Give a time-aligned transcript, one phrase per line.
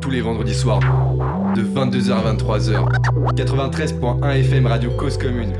[0.00, 0.80] Tous les vendredis soirs,
[1.56, 3.34] de 22h à 23h.
[3.34, 5.52] 93.1 FM Radio Cause Commune.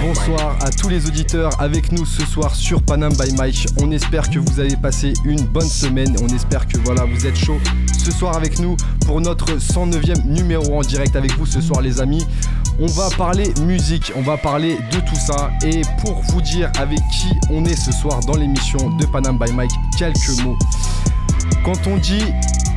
[0.00, 3.66] Bonsoir à tous les auditeurs avec nous ce soir sur Panam by Mike.
[3.82, 6.16] On espère que vous avez passé une bonne semaine.
[6.22, 7.58] On espère que voilà, vous êtes chaud
[8.02, 8.76] ce soir avec nous
[9.06, 12.26] pour notre 109e numéro en direct avec vous ce soir les amis.
[12.80, 16.98] On va parler musique, on va parler de tout ça et pour vous dire avec
[17.12, 20.56] qui on est ce soir dans l'émission de Panam by Mike, quelques mots.
[21.64, 22.24] Quand on dit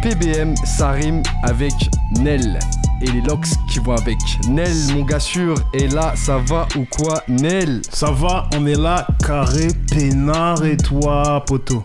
[0.02, 1.74] PBM, ça rime avec
[2.20, 2.60] Nel
[3.02, 4.18] et les locks qui vont avec.
[4.50, 7.82] Nel, mon gars sûr, et là, ça va ou quoi, Nel?
[7.90, 11.84] Ça va, on est là, carré, peinard et toi, poteau.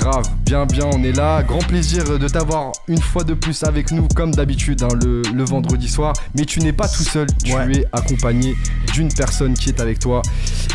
[0.00, 1.42] Grave, bien bien, on est là.
[1.42, 5.44] Grand plaisir de t'avoir une fois de plus avec nous, comme d'habitude, hein, le, le
[5.44, 6.12] vendredi soir.
[6.36, 7.72] Mais tu n'es pas tout seul, tu Ouais.
[7.80, 8.54] es accompagné
[8.94, 10.22] d'une personne qui est avec toi.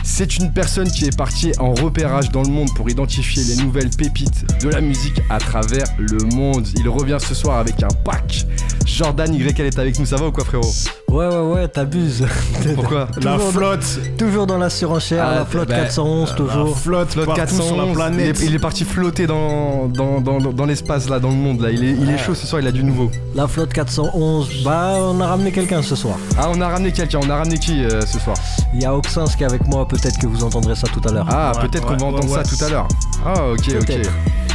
[0.04, 3.90] C'est une personne qui est partie en repérage dans le monde pour identifier les nouvelles
[3.90, 6.68] pépites de la musique à travers le monde.
[6.78, 8.46] Il revient ce soir avec un pack.
[8.86, 10.70] Jordan YL est avec nous, ça va ou quoi frérot?
[11.14, 12.26] Ouais, ouais, ouais, t'abuses.
[12.76, 16.78] Pourquoi La Toujours- flotte, Toujours dans la surenchère, Ah, la flotte bah, 411, la toujours.
[16.78, 18.38] flotte Flotte partout sur la 411, planète.
[18.40, 21.62] Il est, il est parti flotter dans, dans, dans, dans l'espace là, dans le monde
[21.62, 21.70] là.
[21.70, 23.12] Il est, il est chaud ce soir, il a du nouveau.
[23.36, 26.16] La flotte 411, bah on a ramené quelqu'un ce soir.
[26.38, 28.36] Ah, on a ramené quelqu'un, on a ramené qui euh, ce soir?
[28.74, 31.12] Il y a Oxens qui est avec moi, peut-être que vous entendrez ça tout à
[31.12, 31.28] l'heure.
[31.30, 32.44] Ah, Ouais, peut-être qu'on va ouais, entendre ouais.
[32.44, 32.88] ça tout à l'heure.
[33.24, 33.92] Ah, ok, ok.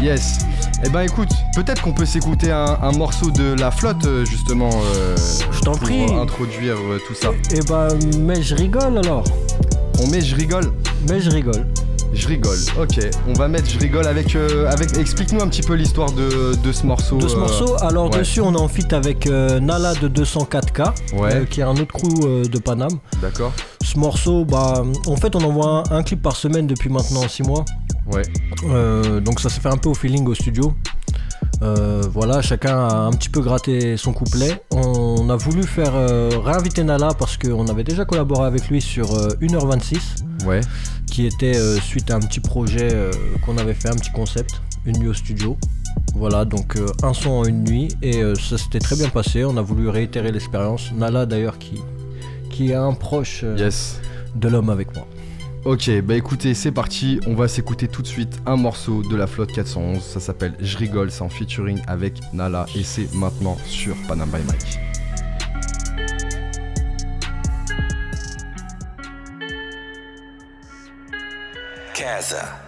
[0.02, 0.38] Yes.
[0.84, 4.70] Eh ben écoute, peut-être qu'on peut s'écouter un, un morceau de la flotte euh, justement.
[4.96, 5.16] euh,
[5.50, 6.04] Je t'en pour prie.
[6.14, 7.30] introduire euh, tout ça.
[7.52, 7.88] Et bah,
[8.20, 9.24] mais je rigole alors.
[10.00, 10.72] On met je rigole.
[11.08, 11.66] Mais je rigole.
[12.14, 12.56] Je rigole.
[12.80, 13.00] Ok.
[13.26, 14.36] On va mettre je rigole avec.
[14.36, 14.96] euh, avec...
[14.96, 17.16] Explique-nous un petit peu l'histoire de, de ce morceau.
[17.18, 18.18] De ce euh, morceau, alors ouais.
[18.20, 21.34] dessus on est en feat avec euh, Nala de 204K, Ouais.
[21.34, 22.98] euh, qui est un autre crew de Paname.
[23.20, 23.52] D'accord.
[23.82, 27.42] Ce morceau, bah, en fait on envoie un, un clip par semaine depuis maintenant 6
[27.42, 27.64] mois.
[28.12, 28.22] Ouais.
[28.70, 30.74] Euh, donc ça s'est fait un peu au feeling au studio.
[31.62, 34.62] Euh, voilà, chacun a un petit peu gratté son couplet.
[34.70, 39.12] On a voulu faire euh, réinviter Nala parce qu'on avait déjà collaboré avec lui sur
[39.14, 40.60] euh, 1h26, Ouais.
[41.06, 42.88] qui était suite à un petit projet
[43.44, 45.56] qu'on avait fait, un petit concept, une nuit au studio.
[46.14, 49.44] Voilà, donc un son en une nuit et ça s'était très bien passé.
[49.44, 50.92] On a voulu réitérer l'expérience.
[50.94, 51.80] Nala d'ailleurs qui,
[52.50, 54.00] qui est un proche Yes.
[54.36, 55.06] de l'homme avec moi.
[55.64, 57.20] Ok, bah écoutez, c'est parti.
[57.26, 60.00] On va s'écouter tout de suite un morceau de la flotte 411.
[60.02, 64.38] Ça s'appelle Je rigole, c'est en featuring avec Nala et c'est maintenant sur Panam by
[64.46, 64.78] Mike.
[71.92, 72.67] Casa.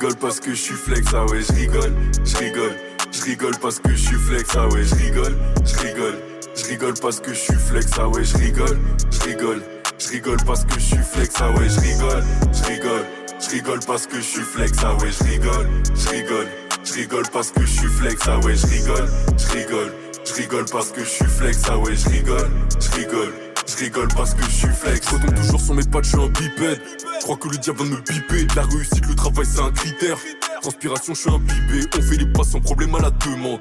[0.00, 1.92] Rigole parce que je suis flex, ah ouais, je rigole,
[2.24, 2.74] je rigole,
[3.12, 6.18] je rigole parce que je suis flex, ah ouais, je rigole, je rigole,
[6.56, 8.78] je rigole parce que je suis flex, ah ouais, je rigole,
[9.12, 9.62] je rigole,
[9.98, 13.06] je rigole parce que je suis flex, ah ouais, je rigole, je rigole,
[13.40, 16.48] je rigole parce que je suis flex, ah ouais, je rigole, je rigole,
[16.82, 19.92] je rigole parce que je suis flex, ah ouais, je rigole, je rigole,
[20.24, 22.50] je rigole parce que je suis flex, ah ouais, je rigole,
[22.80, 23.49] je rigole.
[23.70, 25.08] Je rigole parce que je suis flex.
[25.08, 26.80] Je retombe toujours sur mes pattes, je suis un bipède.
[27.20, 28.46] Je crois que le diable va me biper.
[28.56, 30.18] La réussite, le travail, c'est un critère.
[30.60, 31.86] Transpiration, je suis imbibé.
[31.96, 33.60] On fait les pas sans problème à la demande.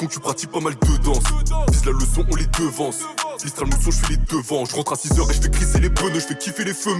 [0.00, 1.24] Donc tu pratiques pas mal de danse.
[1.70, 3.00] Vise la leçon, on les devance.
[3.44, 4.64] L'istral mousson, je fais les devants.
[4.64, 6.14] Je rentre à 6h et je fais crisser les pneus.
[6.14, 6.94] Je fais kiffer les feux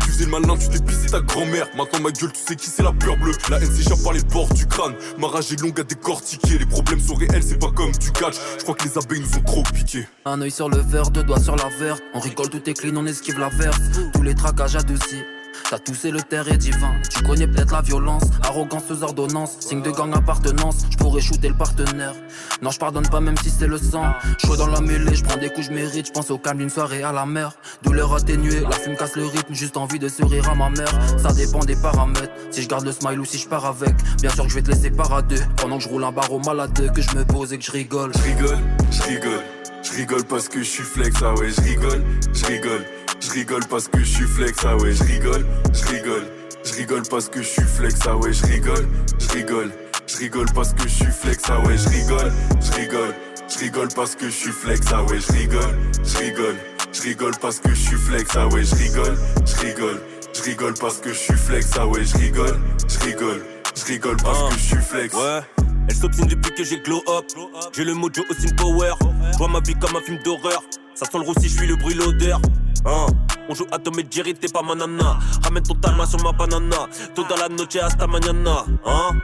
[0.00, 1.66] Tu faisais le malin, tu pissé ta grand-mère.
[1.76, 3.32] Maintenant ma gueule, tu sais qui c'est la peur bleue.
[3.50, 4.94] La haine s'échappe par les bords du crâne.
[5.18, 6.58] Ma rage est longue à décortiquer.
[6.58, 8.36] Les problèmes sont réels, c'est pas comme du catch.
[8.58, 10.06] Je crois que les abeilles nous ont trop piqué.
[10.24, 12.02] Un œil sur le verre, deux doigts sur la verte.
[12.14, 13.80] On rigole, tout est clean, on esquive la verse.
[14.12, 15.22] Tous les traquages adoucis.
[15.68, 16.92] T'as toussé le terre est divin.
[17.10, 19.56] Tu connais peut-être la violence, arrogance aux ordonnances.
[19.60, 22.14] Signe de gang appartenance, je pourrais shooter le partenaire.
[22.62, 24.12] Non, je pardonne pas même si c'est le sang.
[24.38, 26.06] Chaud dans la mêlée, je prends des coups, je mérite.
[26.06, 27.52] Je pense au calme d'une soirée à la mer.
[27.82, 29.54] Douleur atténuée, la fume casse le rythme.
[29.54, 30.92] Juste envie de sourire à ma mère.
[31.18, 32.32] Ça dépend des paramètres.
[32.50, 33.94] Si je garde le smile ou si je pars avec.
[34.20, 35.40] Bien sûr que je vais te laisser parader.
[35.56, 38.12] Pendant que je roule un barreau malade, que je me pose et que je rigole.
[38.14, 38.58] Je rigole,
[38.90, 39.42] je rigole,
[39.82, 42.02] je rigole parce que je suis flex, ah ouais, je rigole,
[42.32, 42.84] je rigole,
[43.20, 46.26] je rigole parce que je suis flex, ah ouais, je rigole, je rigole,
[46.64, 48.88] je rigole parce que je suis flex, ah ouais, je rigole,
[49.18, 49.70] je rigole,
[50.06, 53.14] je rigole parce que je suis flex, ah ouais, je rigole, je rigole,
[53.48, 56.56] je rigole parce que je suis flex, ah ouais, je rigole, je rigole,
[56.92, 60.00] je rigole parce que je suis flex, ah ouais, je rigole, je rigole,
[60.32, 62.58] je rigole parce que je suis flex, ah ouais, je rigole,
[62.88, 63.42] je rigole,
[63.76, 65.14] je rigole parce que je suis flex.
[65.14, 65.40] Ouais.
[65.88, 67.24] Elle s'obstine depuis que j'ai glow up.
[67.72, 68.92] J'ai le mojo au sin power.
[69.32, 70.62] Je vois ma vie comme un film d'horreur.
[70.94, 72.40] Ça sent le roussi, je suis le bruit, l'odeur.
[72.84, 73.06] Hein
[73.50, 75.18] on joue à Tom et Jerry, t'es pas ma nana.
[75.42, 76.86] Ramène ton talma sur ma banana.
[77.16, 78.64] Toda la noche hasta mañana.
[78.86, 79.20] Hein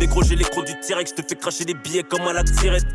[0.00, 2.86] Négro, j'ai l'écro du T-Rex, je te fais cracher les billets comme à la tirette.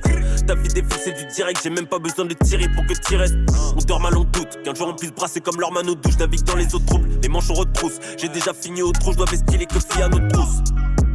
[0.45, 3.15] Ta vie défile, c'est du direct, j'ai même pas besoin de tirer pour que tu
[3.15, 3.37] restes.
[3.77, 4.61] On dort mal, on doute.
[4.63, 6.17] Qu'un jour on puisse brasser comme leur mano douche.
[6.17, 7.99] Navigue dans les autres troubles, les manches on retrousse.
[8.17, 10.63] J'ai déjà fini au trou, je dois vestiller que fille à notre trousse.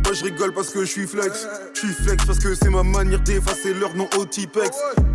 [0.08, 1.46] Moi je rigole parce que je suis flex.
[1.74, 4.70] Je suis flex parce que c'est ma manière d'effacer leur nom au Tipex.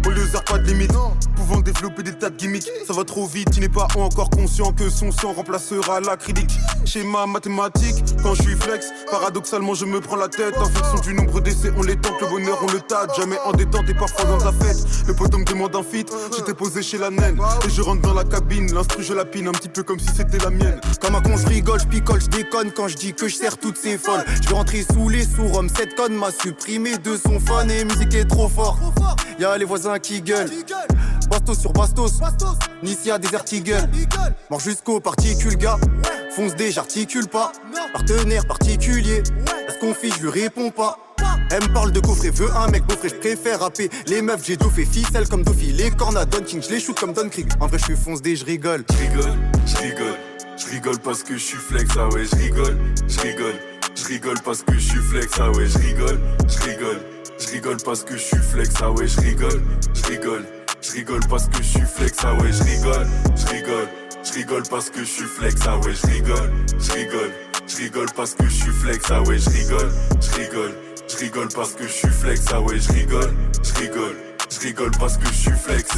[0.06, 0.92] Au lieu pas de limite,
[1.36, 2.70] pouvant développer des tas de gimmicks.
[2.86, 6.52] Ça va trop vite, tu n'es pas encore conscient que son sang remplacera l'acrylique.
[6.86, 10.56] Schéma mathématique, quand je suis flex, paradoxalement je me prends la tête.
[10.58, 13.16] En fonction du nombre d'essais, on les tente, le bonheur on le tâte.
[13.18, 14.78] Jamais en détente et parfois dans la fête.
[15.08, 17.40] Le poteau me demande un feat, j'étais posé chez la naine.
[17.66, 20.10] Et je rentre dans la cabine, l'instru je la pine un petit peu comme si
[20.16, 20.80] c'était la mienne.
[21.02, 23.58] Comme un con, je rigole, je picole, je déconne quand je dis que je sers
[23.58, 24.24] toutes ces folles.
[24.44, 27.84] Je vais rentrer sous les sous Rome, cette conne m'a supprimé de son fan et
[27.86, 28.80] musique est trop fort.
[29.40, 30.50] Y'a les voisins qui gueulent.
[31.30, 32.20] Bastos sur Bastos,
[32.82, 33.90] Nicia Desert Eagle.
[34.50, 35.78] Mort jusqu'au particule gars.
[36.36, 37.52] Fonce des j'articule pas.
[37.94, 39.24] Partenaire particulier.
[39.68, 40.98] Est-ce qu'on je lui réponds pas.
[41.52, 43.90] Elle me parle de coffret, veut un mec beau je préfère rapper.
[44.08, 45.72] Les meufs, j'ai fait ficelle comme Dofi.
[45.72, 47.48] Les cornes à Don King, je les shoot comme Don Krieg.
[47.60, 48.84] En vrai, je suis fonce des, je rigole.
[48.92, 49.34] Je rigole,
[49.66, 50.18] je rigole.
[50.58, 52.78] Je rigole parce que je suis flex, ah ouais, je rigole,
[53.08, 53.56] je rigole.
[53.96, 57.00] Je rigole parce que je suis flex, ah ouais, je rigole, je rigole.
[57.40, 59.62] Je rigole parce que je suis flex, ah ouais, je rigole,
[59.94, 60.46] je rigole.
[60.82, 63.88] Je rigole parce que je suis flex, ah ouais, je rigole, je rigole.
[64.26, 67.32] Je rigole parce que je suis flex, ah ouais, je rigole, je rigole.
[67.68, 69.92] Je rigole parce que je suis flex, ah ouais, je rigole,
[70.22, 70.74] je rigole.
[71.08, 74.16] Je rigole parce que je suis flex, ah ouais, je rigole, je rigole.
[74.50, 75.92] Je rigole parce que je suis flex.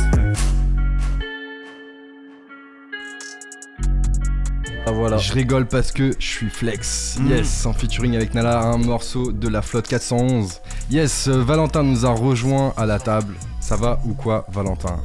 [4.88, 5.18] Ah, voilà.
[5.18, 7.18] Je rigole parce que je suis flex.
[7.20, 7.28] Mm.
[7.30, 10.62] Yes, en featuring avec Nala, un morceau de la flotte 411.
[10.92, 13.34] Yes, euh, Valentin nous a rejoint à la table.
[13.60, 15.00] Ça va ou quoi, Valentin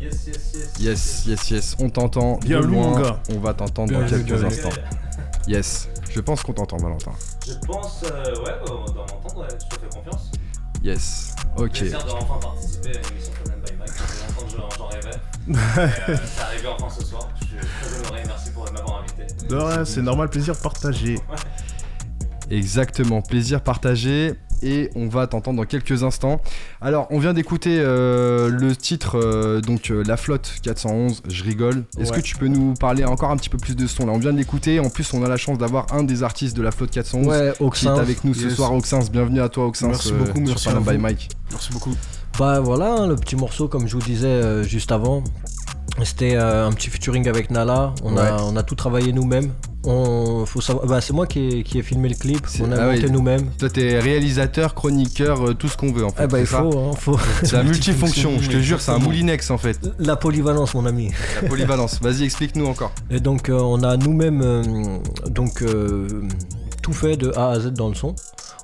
[0.00, 0.72] Yes, yes, yes.
[0.80, 1.76] Yes, yes, yes.
[1.78, 2.88] On t'entend Bien de loin.
[2.90, 3.20] mon gars.
[3.32, 4.70] On va t'entendre dans quelques instants.
[5.46, 7.12] Yes, je pense qu'on t'entend, Valentin.
[7.46, 10.32] Je pense, euh, ouais, on va m'entendre, ouais, je te fais confiance.
[10.82, 11.80] Yes, ok.
[11.84, 13.88] De enfin participer à une émission Conan by Mike.
[13.88, 15.16] Ça fait longtemps que j'en- rêvais.
[15.48, 17.28] Euh, c'est arrivé enfin ce soir.
[17.60, 18.22] Je suis très honoré.
[18.26, 19.46] Merci pour m'avoir invité.
[19.48, 21.18] De rien, c'est normal, plaisir partagé.
[22.50, 24.34] Exactement, plaisir partagé.
[24.62, 26.40] Et on va t'entendre dans quelques instants.
[26.80, 31.84] Alors, on vient d'écouter euh, le titre, euh, donc euh, La Flotte 411, je rigole.
[31.98, 32.16] Est-ce Ouais.
[32.16, 34.18] que tu peux nous parler encore un petit peu plus de ce son là On
[34.18, 36.70] vient de l'écouter, en plus on a la chance d'avoir un des artistes de La
[36.70, 38.54] Flotte 411 Ouais, qui est avec nous ce Yes.
[38.54, 39.10] soir, Oxens.
[39.10, 40.96] Bienvenue à toi, Oxens, Merci beaucoup, merci sur by.
[40.96, 41.28] Mike.
[41.50, 41.94] Merci beaucoup.
[42.38, 45.22] Bah voilà, hein, le petit morceau comme je vous disais euh, juste avant.
[46.04, 47.94] C'était euh, un petit featuring avec Nala.
[48.04, 49.50] On, a, on a tout travaillé nous-mêmes.
[49.86, 52.44] On, faut savoir, bah, c'est moi qui ai, qui ai filmé le clip.
[52.60, 53.10] On a ah monté oui.
[53.10, 53.50] nous-mêmes.
[53.58, 56.24] Toi, t'es réalisateur, chroniqueur, euh, tout ce qu'on veut en fait.
[56.24, 57.18] Eh bah, c'est il faut, hein, faut.
[57.42, 59.78] C'est la multifonction, je te jure, c'est un moulinex en fait.
[59.98, 61.12] La polyvalence, mon ami.
[61.40, 62.00] La polyvalence.
[62.02, 62.92] Vas-y, explique-nous encore.
[63.10, 64.62] Et donc euh, on a nous-mêmes euh,
[65.28, 65.64] donc
[66.82, 68.14] tout fait de A à Z dans le son.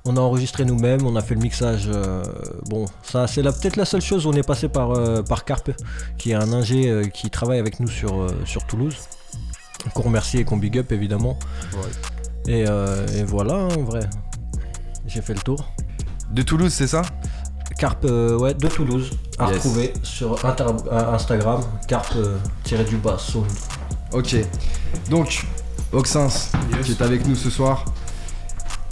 [0.04, 1.84] On a enregistré nous-mêmes, on a fait le mixage.
[1.86, 2.24] euh,
[2.68, 5.44] bon, ça c'est la- peut-être la seule chose où on est passé par euh, par
[5.44, 5.70] Carpe,
[6.18, 8.96] qui est un ingé euh, qui travaille avec nous sur euh, sur Toulouse.
[9.94, 11.38] Qu'on remercie et qu'on big up évidemment.
[12.46, 14.08] Et, euh, et voilà hein, en vrai.
[15.06, 15.72] J'ai fait le tour.
[16.32, 17.02] De Toulouse, c'est ça?
[17.78, 19.54] Carpe, euh, ouais, de Toulouse, à Yes.
[19.56, 23.46] retrouver sur inter- Instagram, carpe euh, tiré du bas, sound.
[24.12, 24.36] Ok.
[25.10, 25.46] Donc,
[25.92, 26.86] Oxens, Yes.
[26.86, 27.84] qui est avec nous ce soir.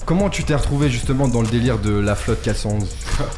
[0.06, 2.88] Comment tu t'es retrouvé justement dans le délire de la flotte 411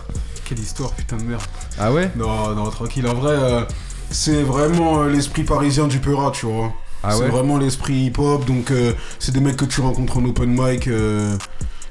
[0.45, 1.43] Quelle histoire, putain de merde.
[1.79, 2.11] Ah ouais?
[2.17, 3.07] Non, non, tranquille.
[3.07, 3.63] En vrai, euh,
[4.11, 6.73] c'est vraiment euh, l'esprit parisien du Peura, tu vois.
[7.03, 7.29] Ah c'est ouais?
[7.29, 8.45] vraiment l'esprit hip-hop.
[8.47, 10.89] Donc, euh, c'est des mecs que tu rencontres en open mic.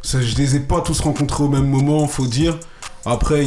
[0.01, 2.58] ça, je les ai pas tous rencontrés au même moment, faut dire.
[3.06, 3.44] Après,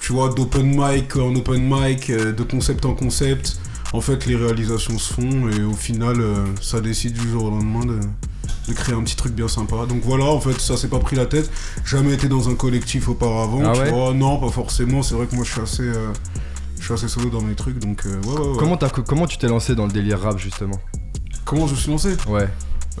[0.00, 3.58] tu vois, d'open mic en open mic, de concept en concept,
[3.92, 6.16] en fait, les réalisations se font et au final,
[6.62, 8.00] ça décide du jour au lendemain de,
[8.68, 9.86] de créer un petit truc bien sympa.
[9.86, 11.50] Donc voilà, en fait, ça s'est pas pris la tête.
[11.84, 14.14] Jamais été dans un collectif auparavant, Ah tu ouais vois.
[14.14, 15.02] Non, pas forcément.
[15.02, 16.12] C'est vrai que moi, je suis assez, euh,
[16.78, 18.56] je suis assez solo dans mes trucs, donc euh, ouais, ouais.
[18.58, 20.78] Comment, comment tu t'es lancé dans le délire rap justement?
[21.44, 22.16] Comment je me suis lancé?
[22.28, 22.48] Ouais.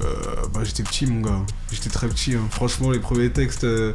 [0.02, 0.12] Euh,
[0.52, 1.38] bah j'étais petit mon gars,
[1.70, 2.34] j'étais très petit.
[2.34, 2.40] hein.
[2.50, 3.92] Franchement les premiers textes, euh,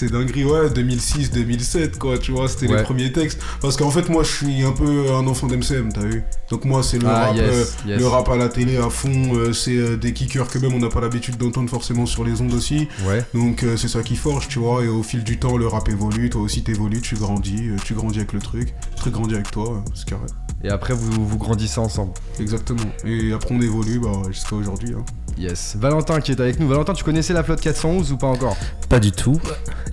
[0.00, 0.44] c'était dinguerie.
[0.44, 2.78] Ouais 2006, 2007 quoi, tu vois, c'était Ouais.
[2.78, 3.40] les premiers textes.
[3.60, 6.22] Parce qu'en fait moi je suis un peu un enfant d'MCM, t'as vu.
[6.50, 7.98] Donc moi c'est le Ah, rap, yes, euh, yes.
[8.00, 9.34] le rap à la télé à fond.
[9.34, 12.40] euh, c'est euh, des kickers que même on n'a pas l'habitude d'entendre forcément sur les
[12.40, 12.88] ondes aussi.
[13.06, 13.24] Ouais.
[13.34, 14.84] Donc c'est ça qui forge, tu vois.
[14.84, 18.18] Et au fil du temps le rap évolue, toi aussi t'évolues, tu grandis, tu grandis
[18.18, 18.74] avec le truc,
[19.08, 20.26] grandit avec toi, euh, c'est carré.
[20.62, 22.12] Et après, vous, vous grandissez ensemble.
[22.38, 22.82] Exactement.
[23.06, 24.92] Et après on évolue bah, jusqu'à aujourd'hui.
[24.94, 25.02] hein.
[25.38, 25.74] Yes.
[25.78, 26.68] Valentin qui est avec nous.
[26.68, 28.56] Valentin, tu connaissais la flotte 411 ou pas encore?
[28.90, 29.40] Pas du tout.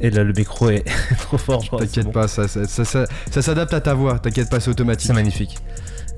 [0.01, 0.83] Et là, le micro est
[1.19, 1.79] trop fort, je crois.
[1.79, 2.11] T'inquiète bon.
[2.11, 4.19] pas, ça, ça, ça- ça- ça s'adapte à ta voix.
[4.19, 5.07] T'inquiète pas, c'est automatique.
[5.07, 5.57] C'est magnifique.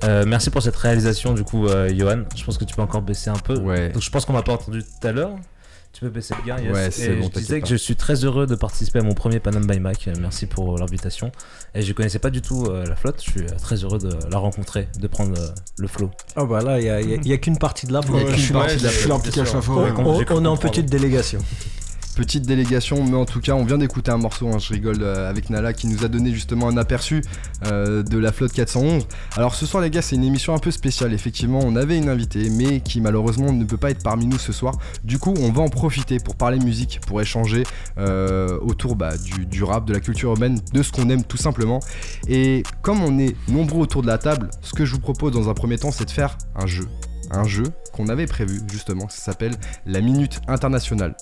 [0.02, 2.22] Euh, merci pour cette réalisation, du coup, euh, Johan.
[2.34, 3.56] Je pense que tu peux encore baisser un peu.
[3.60, 3.90] Ouais.
[3.90, 5.36] Donc, je pense qu'on m'a pas entendu tout à l'heure.
[5.92, 6.72] Tu peux baisser le gain, yes.
[6.72, 9.12] Ouais, c'est Et bon, je disais que je suis très heureux de participer à mon
[9.12, 10.08] premier Panam by Mac.
[10.20, 11.32] Merci pour l'invitation.
[11.74, 13.22] Et je connaissais pas du tout euh, la flotte.
[13.24, 16.10] Je suis euh, très heureux de la rencontrer, de prendre euh, le flow.
[16.36, 18.28] Ah bah là, il y a, qu'une partie de la flotte.
[18.30, 18.54] Je- suis
[20.30, 21.40] on, est en petite délégation.
[22.20, 25.30] Petite délégation, mais en tout cas, on vient d'écouter un morceau, hein, je rigole, euh,
[25.30, 27.22] avec Nala qui nous a donné justement un aperçu
[27.64, 29.06] euh, de la flotte 411.
[29.38, 31.14] Alors ce soir, les gars, c'est une émission un peu spéciale.
[31.14, 34.52] Effectivement, on avait une invitée, mais qui malheureusement ne peut pas être parmi nous ce
[34.52, 34.74] soir.
[35.02, 37.62] Du coup, on va en profiter pour parler musique, pour échanger
[37.96, 41.38] euh, autour bah, du, du rap, de la culture urbaine, de ce qu'on aime tout
[41.38, 41.80] simplement.
[42.28, 45.48] Et comme on est nombreux autour de la table, ce que je vous propose dans
[45.48, 46.86] un premier temps, c'est de faire un jeu.
[47.30, 49.54] Un jeu qu'on avait prévu justement, ça s'appelle
[49.86, 51.14] la Minute Internationale.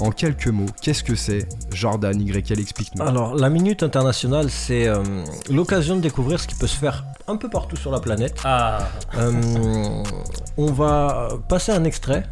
[0.00, 3.02] En quelques mots, qu'est-ce que c'est Jordan YL explique-nous.
[3.06, 5.02] Alors, la Minute Internationale, c'est euh,
[5.50, 8.40] l'occasion de découvrir ce qui peut se faire un peu partout sur la planète.
[8.44, 8.78] Ah,
[9.18, 9.32] Euh,
[10.56, 12.24] on va passer un extrait.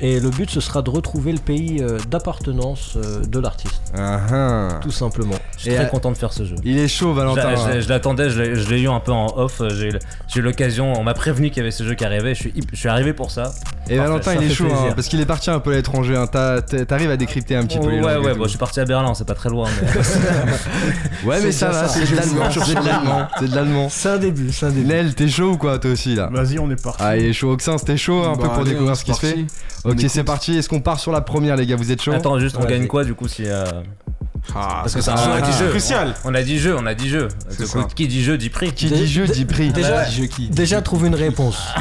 [0.00, 4.80] Et le but, ce sera de retrouver le pays euh, d'appartenance de l'artiste, Ah, ah.
[4.82, 5.36] tout simplement.
[5.56, 6.56] je suis Et, très content de faire ce jeu.
[6.64, 7.54] Il est chaud, Valentin.
[7.54, 9.62] je- je- je l'attendais, je l'ai eu un peu en off.
[9.70, 9.90] J'ai
[10.36, 12.34] eu l'occasion, on m'a prévenu qu'il y avait ce jeu qui arrivait.
[12.34, 13.52] Je suis, hyp- je suis arrivé pour ça.
[13.90, 16.16] Et Valentin, il est chaud, hein, parce qu'il est parti un peu à l'étranger.
[16.16, 16.26] hein.
[16.26, 19.12] T'arrives à décrypter un petit peu les ouais, ouais, bon, je suis parti à Berlin,
[19.14, 19.68] c'est pas très loin.
[19.82, 19.88] Mais...
[21.24, 22.50] Ouais, mais ça va, c'est de l'allemand.
[22.50, 23.28] C'est de l'allemand.
[23.38, 23.88] C'est de l'allemand.
[23.90, 24.86] C'est un début, c'est un début.
[24.86, 26.28] Nel, t'es chaud ou quoi, toi aussi là?
[26.32, 27.02] Vas-y, on est parti.
[27.02, 29.14] Ah, il est chaud, Oxin, c'était chaud un peu Bah, pour allez, découvrir ce qui
[29.14, 29.44] se fait?
[29.84, 30.56] Ok, c'est parti.
[30.58, 31.76] Est-ce qu'on part sur la première, les gars?
[31.76, 32.12] Vous êtes chaud?
[32.12, 33.44] Attends, juste, on gagne quoi du coup si.
[34.54, 36.14] Ah, Parce que c'est on a un dit jeu crucial.
[36.24, 37.28] On a dit jeu, on a dit jeu.
[37.58, 38.72] Du coup, qui dit jeu dit prix.
[38.72, 39.72] Qui dit jeu dit prix.
[40.50, 41.58] Déjà trouve une réponse.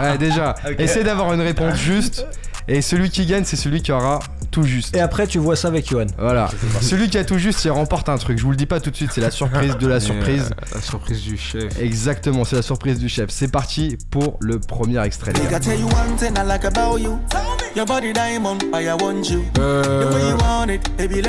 [0.00, 0.54] Ouais, déjà.
[0.78, 2.26] Essaie d'avoir une réponse juste.
[2.68, 4.18] Et celui qui gagne, c'est celui qui aura
[4.50, 4.96] tout juste.
[4.96, 6.06] Et après, tu vois ça avec Johan.
[6.18, 6.48] Voilà.
[6.80, 8.38] Celui qui a tout juste, il remporte un truc.
[8.38, 10.50] Je vous le dis pas tout de suite, c'est la surprise de la surprise.
[10.50, 11.78] euh, La surprise du chef.
[11.80, 13.30] Exactement, c'est la surprise du chef.
[13.30, 15.32] C'est parti pour le premier extrait,
[19.58, 20.04] Euh,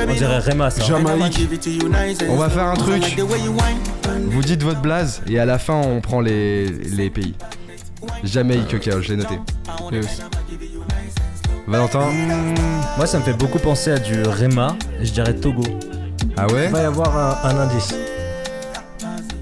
[0.03, 0.39] On me dirait.
[0.39, 0.83] Réma ça.
[0.83, 1.39] Jamaïque.
[2.29, 3.01] On va faire un truc.
[3.03, 4.29] like the way you whine.
[4.31, 7.35] Vous dites votre blaze et à la fin on prend les, les pays.
[8.23, 9.39] Jamaïque, ok, je l'ai noté.
[9.91, 10.21] yes.
[11.67, 12.05] Valentin
[12.97, 14.75] Moi, ça me fait beaucoup penser à du Réma.
[15.01, 15.63] Je dirais Togo.
[16.37, 17.93] Ah ouais Il va y avoir un, un indice.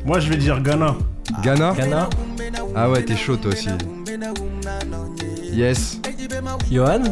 [0.05, 0.96] Moi, je vais dire Ghana.
[1.41, 2.10] Ghana Ghana,
[2.75, 3.70] Ah ouais, t'es chaud toi aussi.
[5.51, 6.00] Yes.
[6.72, 7.03] Johan,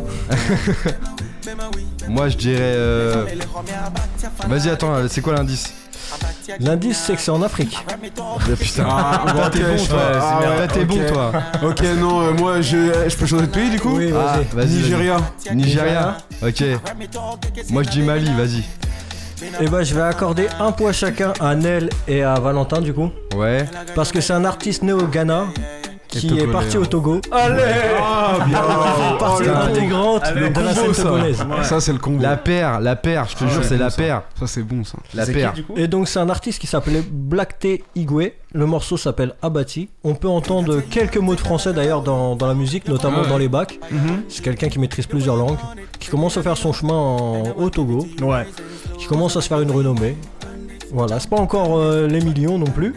[2.09, 2.59] Moi je dirais.
[2.61, 3.25] euh,
[4.47, 5.73] Vas-y, attends, c'est quoi l'indice?
[6.59, 7.77] L'indice c'est que c'est en Afrique.
[7.87, 7.93] Ah,
[8.59, 9.99] Putain, Ah, bon, t'es ok, bon toi.
[10.13, 11.07] ah, Toi, ouais, t'es bon ok.
[11.13, 11.31] toi.
[11.63, 13.95] Ok, non, euh, moi, je, je peux changer de pays du coup?
[13.97, 14.65] Oui, Ah, vas-y.
[14.67, 14.75] vas-y.
[14.81, 15.17] Nigeria.
[15.17, 15.55] vas-y.
[15.55, 16.63] Nigeria Ok.
[17.69, 18.63] Moi je dis Mali, vas-y.
[19.61, 23.09] Et bah, je vais accorder un point chacun à Nel et à Valentin du coup.
[23.35, 23.65] Ouais.
[23.95, 25.45] Parce que c'est un artiste né au Ghana
[26.07, 26.81] qui togolais, est parti hein.
[26.81, 27.19] au Togo.
[27.31, 27.61] Allez
[27.99, 28.37] Ah,
[29.41, 31.03] intégrante de la combo, scène ça.
[31.03, 31.45] togolaise.
[31.63, 32.21] Ça, c'est le combo.
[32.21, 33.97] La paire, la paire, je te jure, Ouais, c'est bon, la ça.
[33.97, 34.21] paire.
[34.39, 34.97] Ça, c'est bon ça.
[35.13, 35.53] La paire.
[35.75, 38.33] Et donc c'est un artiste qui s'appelait Black T Igwe.
[38.53, 39.89] Le morceau s'appelle Abati.
[40.03, 43.27] On peut entendre quelques mots de français d'ailleurs dans, dans la musique, notamment Ouais.
[43.29, 43.79] dans les bacs.
[43.91, 44.23] Mhm.
[44.29, 45.57] C'est quelqu'un qui maîtrise plusieurs langues,
[45.99, 48.45] qui commence à faire son chemin en, au Togo, Ouais.
[48.99, 50.15] qui commence à se faire une renommée.
[50.91, 52.93] Voilà, c'est pas encore euh, les millions non plus,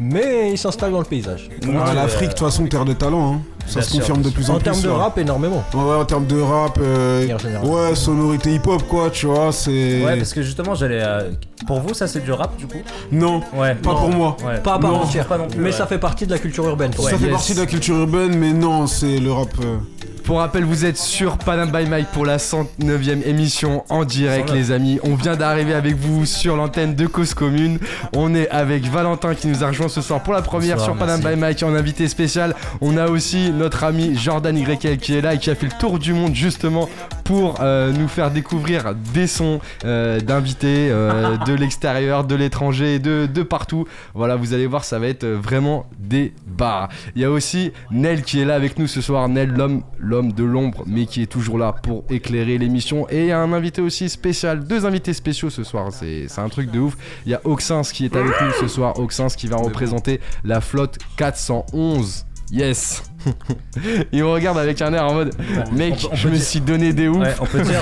[0.00, 1.48] mais il s'installe dans le paysage.
[1.64, 3.34] Ah, L'Afrique, de toute façon, terre de talent.
[3.34, 3.40] Hein.
[3.66, 4.64] Ça se sûr, confirme de plus en, En plus.
[4.64, 5.64] termes de rap, énormément.
[5.74, 7.26] Ouais, ouais, en termes de rap, euh,
[7.64, 10.04] ouais, sonorité hip-hop, quoi, tu vois, c'est.
[10.04, 11.00] Ouais, parce que justement, j'allais.
[11.02, 11.30] euh,
[11.66, 12.78] Pour vous, ça c'est du rap du coup?
[13.10, 13.74] Non, Ouais.
[13.74, 13.96] pas non.
[13.98, 14.36] pour moi.
[14.46, 14.60] Ouais.
[14.60, 15.72] Pas à part Non, entière, pas non plus, mais ouais.
[15.72, 16.92] ça fait partie de la culture urbaine.
[16.92, 17.32] pour ça fait yes.
[17.32, 19.48] partie de la culture urbaine, mais non, c'est le rap.
[19.64, 19.78] euh,
[20.26, 24.56] Pour rappel, vous êtes sur Panam by Mike pour la 109e émission en direct, 109.
[24.60, 24.98] les amis.
[25.04, 27.78] On vient d'arriver avec vous sur l'antenne de Cause Commune.
[28.12, 30.98] On est avec Valentin qui nous a rejoint ce soir pour la première Bonsoir, sur
[30.98, 31.36] Panam merci.
[31.36, 32.56] by Mike en invité spécial.
[32.80, 35.78] On a aussi notre ami Jordan YL qui est là et qui a fait le
[35.78, 36.88] tour du monde justement
[37.22, 43.28] pour euh, nous faire découvrir des sons euh, d'invités euh, de l'extérieur, de l'étranger, de,
[43.32, 43.86] de partout.
[44.14, 46.88] Voilà, vous allez voir, ça va être vraiment des bars.
[47.14, 49.28] Il y a aussi Nel qui est là avec nous ce soir.
[49.28, 53.08] Nel, l'homme, l'homme de l'ombre, mais qui est toujours là pour éclairer l'émission.
[53.08, 55.92] Et un invité aussi spécial, deux invités spéciaux ce soir.
[55.92, 56.96] C'est, un truc de ouf.
[57.24, 58.98] Il y a Oxins qui est avec nous ce soir.
[58.98, 62.26] Oxins qui va représenter la flotte 411.
[62.50, 63.02] Yes.
[64.12, 65.34] Il me regarde avec un air en mode
[65.72, 67.18] Mec, On peut- on je me dire- suis donné des ouf.
[67.18, 67.78] Ouais, on peut dire.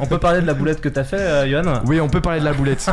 [0.00, 2.40] on, peut, parler, de la boulette que t'as fait, euh, Yohan Oui, on peut parler
[2.40, 2.86] de la boulette.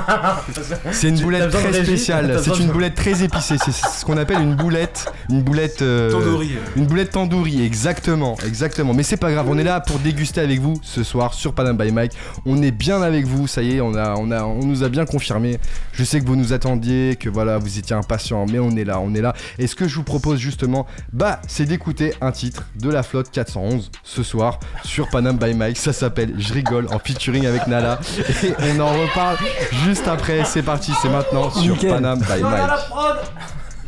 [0.92, 2.40] C'est une boulette très spéciale.
[2.44, 3.56] C'est une boulette très épicée.
[3.64, 6.52] C'est ce qu'on appelle une boulette, une boulette euh, Tandoori.
[6.76, 8.94] Une boulette tandoori, exactement, exactement.
[8.94, 9.48] Mais c'est pas grave.
[9.50, 12.14] On est là pour déguster avec vous ce soir sur Panam by Mike.
[12.46, 13.48] On est bien avec vous.
[13.48, 15.58] Ça y est, on a, on a, on nous a bien confirmé.
[15.94, 19.00] Je sais que vous nous attendiez, que voilà, vous étiez impatients, mais on est là,
[19.00, 19.34] on est là.
[19.60, 23.32] Et ce que je vous propose justement, bah, c'est d'écouter un titre de la flotte
[23.32, 25.78] 411 ce soir sur Panam by Mike.
[25.78, 28.00] Ça s'appelle Je rigole en featuring avec Nala.
[28.44, 29.38] Et on en reparle
[29.84, 30.46] juste après.
[30.46, 31.90] C'est parti, c'est maintenant sur Nickel.
[31.90, 32.70] Panam by Mike.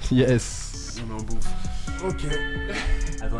[0.10, 0.96] Yes.
[0.98, 1.46] On est en bouffe.
[2.04, 2.25] Ok.
[3.22, 3.38] Attends.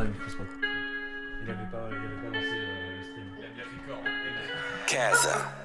[1.42, 3.28] Il avait pas, il avait pas lancé euh, le stream.
[3.40, 4.04] Il a bien record.
[4.86, 5.64] Casa.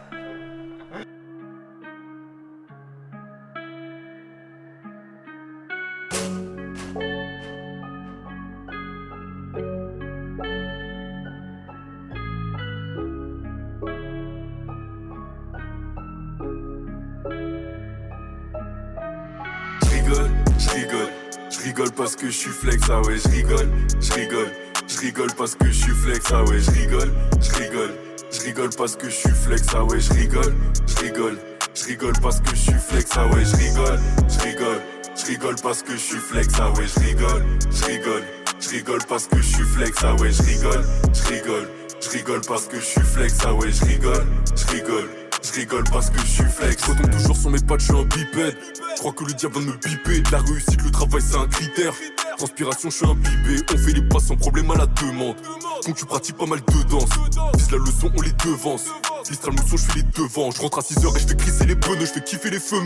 [22.00, 23.68] Parce que je suis flex, ah ouais, je rigole,
[24.00, 24.50] je rigole,
[24.88, 27.94] je rigole parce que je suis flex, ah ouais, je rigole, je rigole,
[28.32, 30.54] je rigole parce que je suis flex, ah ouais, je rigole,
[30.86, 31.38] je rigole,
[31.74, 34.80] je rigole parce que je suis flex, ah ouais, je rigole, je rigole,
[35.14, 38.24] je rigole parce que je suis flex, ah ouais, je rigole, je rigole,
[38.60, 41.68] je rigole parce que je suis flex, ah ouais, je rigole, je rigole,
[42.00, 44.26] je rigole parce que je suis flex, ah ouais, je rigole,
[44.56, 45.19] je rigole.
[45.42, 46.84] Je rigole parce que je suis flex.
[46.86, 48.56] Je toujours sur mes pattes, je suis un bipède.
[48.94, 50.22] Je crois que le diable va me biper.
[50.30, 51.94] La réussite, le travail, c'est un critère.
[52.36, 53.62] Transpiration, je suis imbibé.
[53.72, 55.36] On fait les pas sans problème à la demande.
[55.86, 57.10] Donc tu pratiques pas mal de danse.
[57.56, 58.86] Vise la leçon, on les devance.
[59.30, 60.50] Listral mousson, je fais les devants.
[60.50, 62.00] Je rentre à 6h et je fais crisser les pneus.
[62.00, 62.80] Je fais kiffer les feux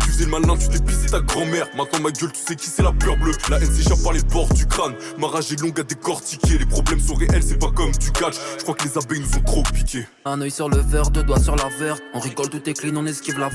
[0.00, 1.66] Tu faisais le malin, tu pissé ta grand-mère.
[1.76, 3.32] Maintenant ma gueule, tu sais qui c'est la peur bleue.
[3.50, 4.94] La haine s'échappe par les bords du crâne.
[5.18, 6.58] Ma rage est longue à décortiquer.
[6.58, 8.36] Les problèmes sont réels, c'est pas comme du catch.
[8.58, 10.06] Je crois que les abeilles nous ont trop piqué.
[10.24, 12.02] Un œil sur le verre, deux doigts sur la verte.
[12.14, 13.50] On rigole, tout est clean, on esquive la.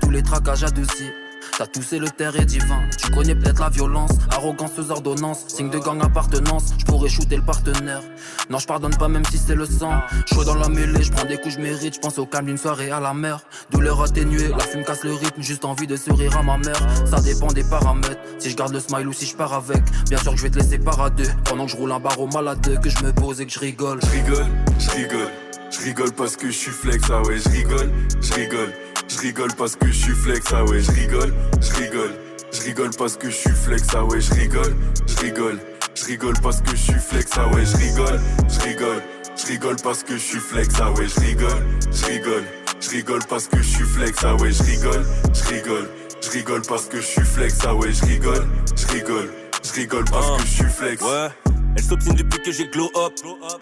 [0.00, 1.10] Tous les traquages adoucis.
[1.58, 2.80] T'as toussé le terre est divin.
[2.98, 5.44] Tu connais peut-être la violence, arrogance aux ordonnances.
[5.48, 8.00] Signe de gang appartenance, je pourrais shooter le partenaire.
[8.48, 9.92] Non, je pardonne pas même si c'est le sang.
[10.32, 11.94] Chaud dans la mêlée, je prends des coups, je mérite.
[11.94, 13.40] Je pense au calme d'une soirée à la mer.
[13.70, 15.42] Douleur atténuée, la fume casse le rythme.
[15.42, 16.80] Juste envie de sourire à ma mère.
[17.06, 18.20] Ça dépend des paramètres.
[18.38, 19.82] Si je garde le smile ou si je pars avec.
[20.08, 21.28] Bien sûr que je vais te laisser par à deux.
[21.44, 23.60] Pendant que je roule un bar au malade, que je me pose et que je
[23.60, 24.00] rigole.
[24.02, 24.46] Je rigole,
[24.78, 25.30] je rigole,
[25.70, 28.72] je rigole parce que je suis flex, ah ouais, je rigole, je rigole,
[29.12, 32.14] je rigole parce que je suis flex, ah ouais, je rigole, je rigole,
[32.52, 34.74] je rigole parce que je suis flex, ah ouais, je rigole,
[35.06, 35.58] je rigole,
[35.94, 39.02] je rigole parce que je suis flex, ah ouais, je rigole, je rigole,
[39.36, 42.44] je rigole parce que je suis flex, ah ouais, je rigole, je rigole,
[42.80, 45.88] je rigole parce que je suis flex, ah ouais, je rigole, je rigole,
[46.22, 48.46] je rigole parce que je suis flex, ah ouais, je rigole,
[48.76, 49.30] je rigole,
[49.62, 51.02] je rigole parce que je suis flex.
[51.02, 51.28] Ouais.
[51.76, 53.12] Elle s'obstine depuis que j'ai glow up.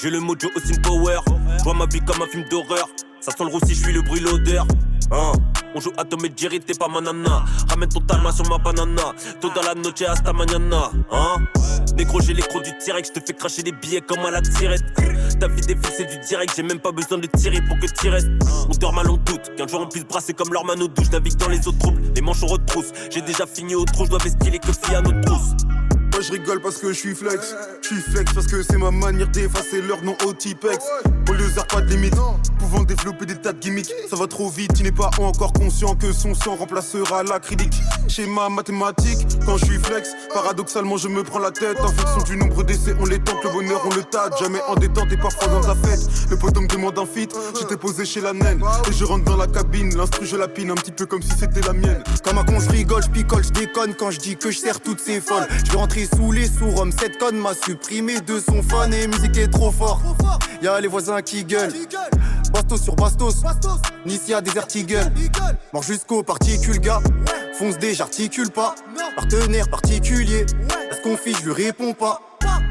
[0.01, 1.19] J'ai le mojo Austin Power.
[1.65, 2.89] Vois ma vie comme un film d'horreur.
[3.21, 4.67] Ça sent le roussi, je suis le bruit, l'odeur.
[5.13, 5.33] Hein.
[5.75, 7.45] On joue à Tom et Jerry, t'es pas ma nana.
[7.69, 9.13] Ramène ton talma sur ma banana.
[9.41, 10.91] Toda la noche hasta mañana.
[11.13, 11.37] Hein.
[11.97, 13.09] Négro, j'ai l'écro du T-Rex.
[13.09, 14.83] Je te fais cracher des billets comme à la tirette.
[15.39, 15.63] Ta vie
[15.97, 16.55] c'est du direct.
[16.57, 18.31] J'ai même pas besoin de tirer pour que t'y restes.
[18.69, 19.55] On dort mal, on doute.
[19.57, 21.11] Qu'un jour on puisse brasser comme leur mano douche.
[21.11, 22.03] Navigue dans les autres troubles.
[22.15, 22.93] Les manches on retrousse.
[23.11, 24.07] J'ai déjà fini au trou.
[24.07, 25.55] Je dois vestiller que fille à notre trousse.
[26.13, 27.55] Moi je rigole parce que je suis flex.
[27.83, 30.79] Je suis flex parce que c'est ma manière d'effacer leur nom au Tipex.
[31.29, 32.15] On les a pas de limite.
[32.59, 33.93] Pouvant développer des tas de gimmicks.
[34.09, 37.73] Ça va trop vite, il n'est pas encore conscient que son sang remplacera la critique.
[38.09, 41.79] Schéma mathématique, quand je suis flex, paradoxalement je me prends la tête.
[41.81, 44.35] En fonction du nombre d'essais, on les tente, le bonheur on le tâte.
[44.41, 46.01] Jamais en détente et parfois dans ta fête.
[46.29, 48.63] Le poteau me demande un feat, j'étais posé chez la naine.
[48.89, 51.31] Et je rentre dans la cabine, l'instru je la pine un petit peu comme si
[51.39, 52.03] c'était la mienne.
[52.25, 54.81] Comme un con, je rigole, je picole, je déconne quand je dis que je sers
[54.81, 55.47] toutes ces folles.
[55.65, 59.07] Je vais rentrer sous les sous Rome, cette conne m'a supprimé de son fan et
[59.07, 60.01] musique est trop fort.
[60.63, 61.73] Y'a les voisins qui gueulent.
[62.53, 63.43] Bastos sur Bastos,
[64.07, 65.13] Nicia des Ertigel.
[65.73, 67.01] Mort jusqu'aux particules, gars.
[67.59, 68.75] Fonce des, j'articule pas.
[69.17, 70.47] Partenaire particulier.
[70.91, 72.21] Est-ce qu'on fiche, je lui réponds pas.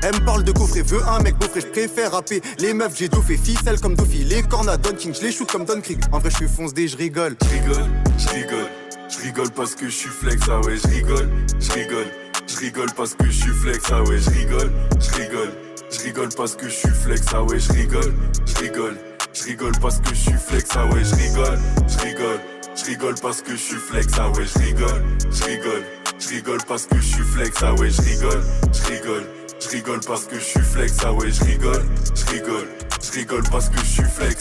[0.01, 3.09] Elle me parle de coffret, veut un mec beau je préfère rapper les meufs, j'ai
[3.09, 5.81] dos fait ficelle comme Dofi, les cornes à Don King, je les shoot comme Don
[5.81, 5.99] Krieg.
[6.13, 7.35] En vrai, je suis fonce des, je rigole.
[7.43, 7.85] Je rigole,
[8.17, 8.69] je rigole,
[9.09, 12.07] je rigole parce que je suis flex, ah ouais, je rigole, je rigole,
[12.49, 15.51] je rigole parce que je suis flex, ah ouais, je rigole, je rigole,
[15.91, 18.13] je rigole parce que je suis flex, ah ouais, je rigole,
[18.45, 18.97] je rigole,
[19.33, 22.39] je rigole parce que je suis flex, ah ouais, je rigole, je rigole,
[22.75, 25.83] je rigole parce que je suis flex, ah ouais, je rigole, je rigole,
[26.19, 29.23] je rigole parce que je suis flex, ah ouais, je rigole, je rigole,
[29.59, 31.85] je rigole parce que je suis flex, ah ouais, je rigole,
[32.15, 32.67] je rigole,
[33.01, 34.38] je rigole parce que je suis flex.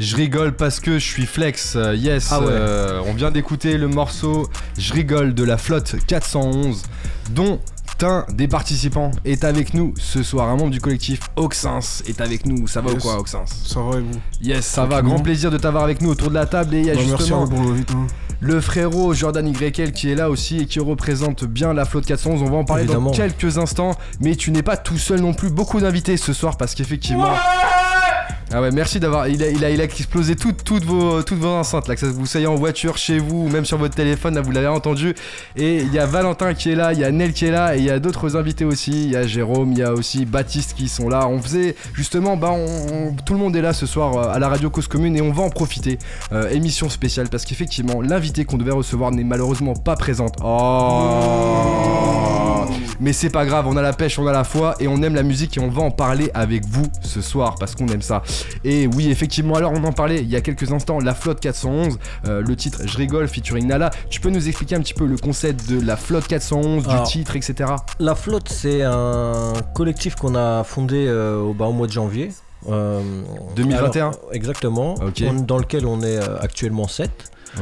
[0.00, 1.74] Je rigole parce que je suis flex.
[1.76, 2.46] Euh, yes, Ah ouais.
[2.50, 6.82] euh, on vient d'écouter le morceau Je rigole de la flotte 411,
[7.30, 7.58] dont
[8.00, 10.48] un des participants est avec nous ce soir.
[10.48, 12.68] Un membre du collectif Oxens est avec nous.
[12.68, 12.98] Ça va Yes.
[12.98, 15.02] ou quoi, Oxens Ça va et vous Yes, ça va.
[15.02, 16.76] Grand plaisir de t'avoir avec nous autour de la table.
[16.76, 18.06] Et il y a Bah, justement l'invitation.
[18.38, 22.42] le frérot Jordan YL qui est là aussi et qui représente bien la flotte 411.
[22.42, 23.10] On va en parler Évidemment.
[23.10, 23.96] dans quelques instants.
[24.20, 25.50] Mais tu n'es pas tout seul non plus.
[25.50, 27.34] Beaucoup d'invités ce soir parce qu'effectivement.
[28.50, 29.28] Ah ouais, merci d'avoir.
[29.28, 32.46] Il a, il a, explosé toutes, toutes, vos, toutes vos enceintes là, que vous soyez
[32.46, 35.14] en voiture, chez vous, ou même sur votre téléphone, là vous l'avez entendu.
[35.54, 37.76] Et il y a Valentin qui est là, il y a Nel qui est là,
[37.76, 39.04] et il y a d'autres invités aussi.
[39.04, 41.28] Il y a Jérôme, il y a aussi Baptiste qui sont là.
[41.28, 44.38] On faisait justement, bah, on- on- tout le monde est là ce soir euh, à
[44.38, 45.98] la radio Cause Commune et on va en profiter.
[46.32, 50.36] Euh, émission spéciale parce qu'effectivement, l'invité qu'on devait recevoir n'est malheureusement pas présente.
[50.42, 51.14] Oh
[53.00, 55.14] mais c'est pas grave, on a la pêche, on a la foi et on aime
[55.14, 58.22] la musique et on va en parler avec vous ce soir parce qu'on aime ça.
[58.64, 61.98] Et oui, effectivement, alors on en parlait il y a quelques instants, la flotte 411,
[62.26, 63.90] euh, le titre Je rigole featuring Nala.
[64.10, 67.10] Tu peux nous expliquer un petit peu le concept de la flotte 411, Alors, du
[67.12, 67.70] titre, etc.
[67.98, 72.30] La flotte, c'est un collectif qu'on a fondé euh, au, bah, au mois de janvier.
[72.68, 73.00] Euh,
[73.56, 74.06] 2021?
[74.08, 74.94] alors, Exactement.
[75.00, 77.10] On- dans lequel on est euh, actuellement 7.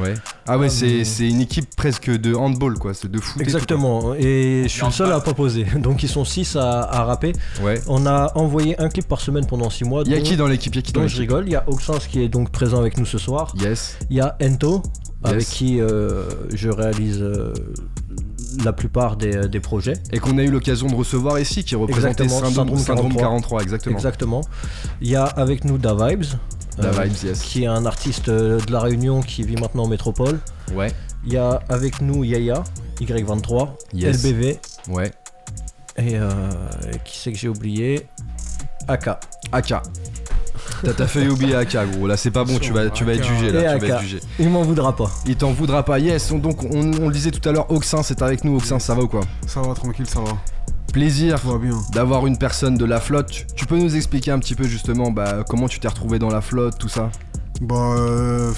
[0.01, 0.15] Ouais.
[0.47, 3.41] Ah ouais, Euh, c'est c'est une équipe presque de handball quoi, c'est de foot.
[3.41, 4.15] Exactement.
[4.15, 5.65] Et je suis le seul à pas poser.
[5.79, 7.33] Donc ils sont 6 à, à rapper.
[7.63, 7.81] Ouais.
[7.87, 10.03] On a envoyé un clip par semaine pendant 6 mois.
[10.07, 10.75] Il y a qui dans l'équipe?
[10.75, 11.45] Il y a qui dans dont je rigole.
[11.47, 13.53] Il y a Oxens qui est donc présent avec nous ce soir.
[13.61, 13.97] Yes.
[14.11, 14.83] Il y a Ento,
[15.25, 17.53] avec qui euh, je réalise euh,
[18.65, 19.95] la plupart des, des projets.
[20.13, 23.23] Et qu'on a eu l'occasion de recevoir ici, qui représentait Syndrome Syndrome 43.
[23.23, 23.97] 43, exactement.
[23.97, 24.41] Exactement.
[25.01, 26.25] Il y a avec nous Da Vibes.
[26.79, 27.41] Da euh, Vibes, yes.
[27.43, 30.39] Qui est un artiste euh, de la Réunion qui vit maintenant en métropole.
[30.75, 30.93] Ouais.
[31.27, 32.63] Il y a avec nous Yaya,
[33.01, 34.23] Y23, Yes.
[34.25, 34.59] LBV.
[34.89, 35.11] Ouais.
[35.99, 36.29] Et euh,
[37.05, 38.07] qui c'est que j'ai oublié?
[38.89, 39.09] AK.
[39.53, 39.75] AK.
[40.97, 43.51] T'as fait oublier AK gros, là c'est pas bon, tu vas, tu vas être jugé
[43.51, 43.93] là, tu vas AK.
[43.95, 44.21] être jugé.
[44.39, 45.11] Il m'en voudra pas.
[45.27, 48.03] Il t'en voudra pas, yes, on- donc on, on le disait tout à l'heure, Oxin
[48.03, 49.23] c'est avec nous, Oxin ça va ou quoi?
[49.47, 50.37] Ça va tranquille, ça va.
[51.01, 51.39] Plaisir
[51.93, 55.45] d'avoir une personne de la flotte, Tu- peux nous expliquer un petit peu justement bah,
[55.47, 57.11] comment tu t'es retrouvé dans la flotte, tout ça
[57.61, 58.51] Bah, euh,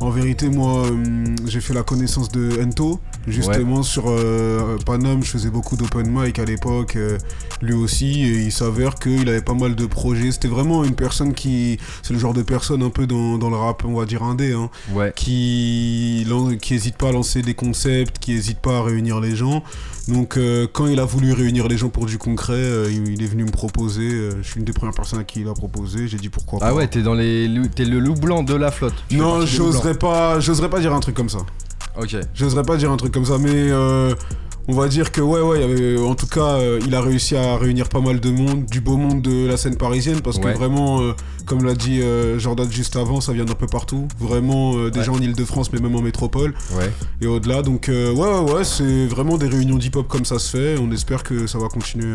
[0.00, 2.98] en vérité, moi, hum, j'ai fait la connaissance de Ento.
[3.28, 7.16] Justement, sur euh, Paname, je faisais beaucoup d'open mic à l'époque, euh,
[7.62, 10.32] lui aussi, et il s'avère qu'il avait pas mal de projets.
[10.32, 11.78] C'était vraiment une personne qui.
[12.02, 14.52] C'est le genre de personne un peu dans, dans le rap, on va dire indé,
[14.54, 15.12] hein, Ouais.
[15.14, 16.26] qui,
[16.60, 19.62] qui hésite pas à lancer des concepts, qui hésite pas à réunir les gens.
[20.08, 23.26] Donc, euh, quand il a voulu réunir les gens pour du concret, euh, il, est
[23.26, 24.10] venu me proposer.
[24.12, 26.08] euh, je suis une des premières personnes à qui il a proposé.
[26.08, 26.68] J'ai dit pourquoi pas.
[26.68, 28.94] Ah ouais, t'es dans les t'es le loup blanc de la flotte.
[29.08, 31.38] Tu Non, j'oserais pas, j'oserais pas dire un truc comme ça.
[31.96, 32.16] Ok.
[32.34, 34.14] J'oserais pas dire un truc comme ça, mais euh,
[34.68, 37.56] on va dire que ouais, ouais, avait- en tout cas, euh, il a réussi à
[37.56, 40.52] réunir pas mal de monde, du beau monde de la scène parisienne, parce Ouais.
[40.52, 41.12] que vraiment, euh,
[41.46, 44.08] comme l'a dit euh, Jordan juste avant, ça vient d'un peu partout.
[44.18, 46.90] Vraiment, euh, déjà en Ile-de-France, mais même en métropole Ouais.
[47.20, 47.62] et au-delà.
[47.62, 50.76] Donc euh, ouais, ouais, ouais, c'est vraiment des réunions d'hip-hop comme ça se fait.
[50.80, 52.14] On espère que ça va continuer.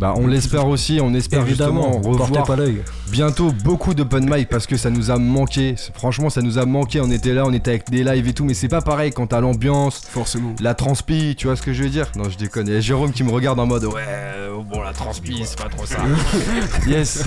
[0.00, 2.82] Bah on l'espère aussi, on espère Évidemment, justement revoir pas l'œil.
[3.10, 5.76] bientôt beaucoup d'open mic parce que ça nous a manqué.
[5.94, 7.00] Franchement, ça nous a manqué.
[7.00, 9.28] On était là, on était avec des lives et tout, mais c'est pas pareil quand
[9.28, 10.52] t'as l'ambiance, Forcément.
[10.60, 12.10] la transpi, tu vois ce que je veux dire?
[12.16, 12.66] Non, je déconne.
[12.66, 15.58] Il y a Jérôme qui me regarde en mode ouais, euh, bon la transpi, c'est
[15.62, 15.98] pas trop ça.
[16.88, 17.22] yes.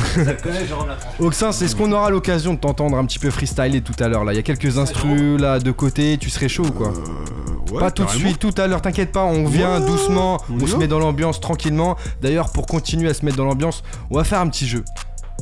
[1.20, 4.24] Oxin, c'est ce qu'on aura l'occasion de t'entendre un petit peu freestyler tout à l'heure
[4.26, 4.34] là.
[4.34, 6.18] Il y a quelques instrus là de côté.
[6.18, 6.88] Tu serais chaud ou quoi?
[6.90, 10.38] Euh, ouais, Pas tout de suite, tout à l'heure, t'inquiète pas, on vient Ouais, doucement,
[10.50, 11.96] on se met dans l'ambiance tranquillement.
[12.22, 14.84] D'ailleurs, pour continuer à se mettre dans l'ambiance, on va faire un petit jeu.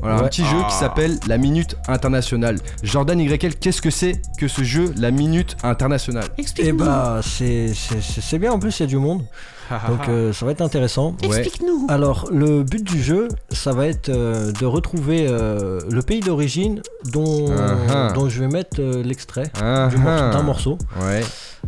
[0.02, 0.80] Voilà, un petit jeu qui Ah.
[0.82, 2.58] s'appelle la Minute Internationale.
[2.84, 6.26] Jordan YL, qu'est-ce que c'est que ce jeu, la Minute Internationale?
[6.58, 9.24] Et bah, c'est c'est- c'est- c'est bien en plus, il y a du monde.
[9.88, 11.16] Donc euh, ça va être intéressant.
[11.30, 11.48] Ouais.
[11.88, 16.82] Alors, le but du jeu, ça va être euh, de retrouver euh, le pays d'origine
[17.14, 18.14] dont, Uh-huh.
[18.14, 20.30] dont je vais mettre euh, l'extrait Ah, ah.
[20.34, 20.78] d'un morceau.
[21.02, 21.24] Ouais.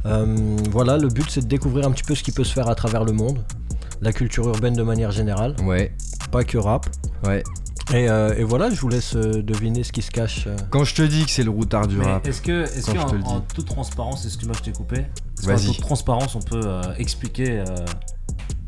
[0.05, 0.35] Euh,
[0.69, 2.75] voilà, le but c'est de découvrir un petit peu ce qui peut se faire à
[2.75, 3.39] travers le monde,
[4.01, 5.93] la culture urbaine de manière générale, Ouais.
[6.31, 6.85] pas que rap.
[7.25, 7.43] Ouais.
[7.93, 10.45] Et, euh, et voilà, je vous laisse euh, deviner ce qui se cache.
[10.47, 10.57] euh.
[10.71, 12.27] Quand je te dis que c'est le routard du Mais rap.
[12.27, 15.05] est-ce que, le en, en toute transparence, excuse-moi, je t'ai coupé.
[15.39, 17.63] Est-ce qu'en toute transparence, on peut euh, expliquer euh,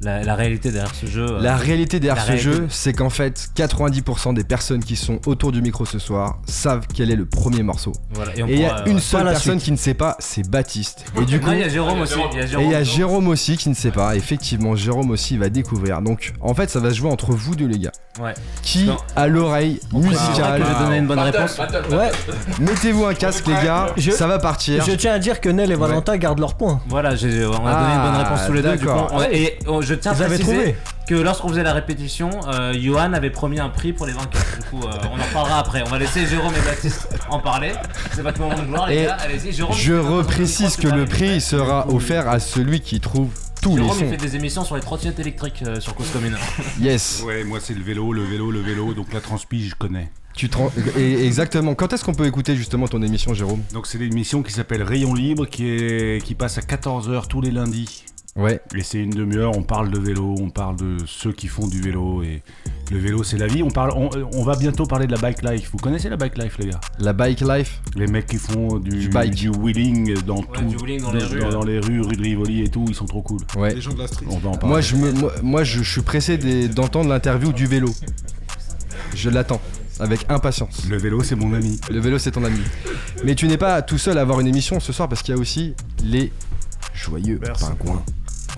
[0.01, 2.93] la, la réalité derrière ce jeu euh, La réalité derrière la ce réalité- jeu, c'est
[2.93, 7.15] qu'en fait, 90% des personnes qui sont autour du micro ce soir savent quel est
[7.15, 7.91] le premier morceau.
[8.13, 9.65] Voilà, et il y a euh, une seule personne suite.
[9.65, 11.05] qui ne sait pas, c'est Baptiste.
[11.21, 12.15] Et du coup, il y a Jérôme aussi.
[12.37, 12.65] Et Jérôme.
[12.65, 14.15] il y a Jérôme aussi qui ne sait pas.
[14.15, 16.01] Effectivement, Jérôme aussi va découvrir.
[16.01, 17.91] Donc, en fait, ça va se jouer entre vous deux, les gars.
[18.21, 18.33] Ouais.
[18.63, 18.97] Qui Non.
[19.15, 21.57] a l'oreille musicale que j'ai donné une bonne réponse.
[21.91, 22.11] Ouais,
[22.59, 23.87] Mettez-vous un casque, les gars.
[23.97, 24.83] Je- Ça va partir.
[24.85, 26.81] je tiens à dire que Nel et Valentin gardent leurs points.
[26.87, 28.77] Voilà, j'ai- on a donné Ah, une bonne réponse tous les deux.
[29.89, 30.75] Je tiens à Ils préciser trouvé.
[31.07, 34.41] que lorsqu'on faisait la répétition, euh, Johan avait promis un prix pour les vainqueurs.
[34.59, 35.81] Du coup, euh, on en reparlera après.
[35.85, 37.71] On va laisser Jérôme et Baptiste en parler.
[38.13, 39.17] C'est votre moment de gloire, les Et gars.
[39.19, 39.75] Allez-y, Jérôme.
[39.75, 43.29] je reprécise que le prix sera offert à celui qui trouve
[43.61, 46.37] tous les Jérôme, il fait des émissions sur les trottinettes électriques euh, sur Cause Commune.
[46.79, 47.23] Yes.
[47.25, 50.11] Ouais, moi c'est le vélo, le vélo, le vélo, donc la transpi je connais.
[50.35, 50.49] Tu
[50.97, 51.75] et- Exactement.
[51.75, 53.61] Quand est-ce qu'on peut écouter justement ton émission, Jérôme?
[53.73, 57.51] Donc c'est l'émission qui s'appelle Rayon Libre qui, est, qui passe à 14h tous les
[57.51, 58.05] lundis.
[58.39, 58.59] Ouais.
[58.75, 61.81] Et c'est une demi-heure, on parle de vélo, on parle de ceux qui font du
[61.81, 62.41] vélo et
[62.91, 63.61] le vélo c'est la vie.
[63.63, 65.69] On, parle, on, on va bientôt parler de la bike life.
[65.71, 66.79] Vous connaissez la bike life les gars?
[66.99, 67.81] La bike life?
[67.95, 69.35] Les mecs qui font du, Du bike.
[69.35, 72.63] du wheeling dans tout, du wheeling dans les rues, dans, les rues, rue de Rivoli
[72.63, 73.41] et tout, ils sont trop cool.
[73.57, 73.75] Ouais.
[73.75, 74.25] Les gens de la street.
[74.29, 74.67] On va en parler.
[74.69, 77.89] Moi je, me, moi, moi, je, je suis pressé des- d'entendre l'interview du vélo.
[79.15, 79.61] Je l'attends
[79.99, 80.85] avec impatience.
[80.89, 81.79] Le vélo c'est mon ami.
[81.91, 82.59] Le vélo c'est ton ami.
[83.25, 85.37] Mais tu n'es pas tout seul à avoir une émission ce soir parce qu'il y
[85.37, 85.73] a aussi
[86.03, 86.31] les
[86.93, 88.03] joyeux pingouins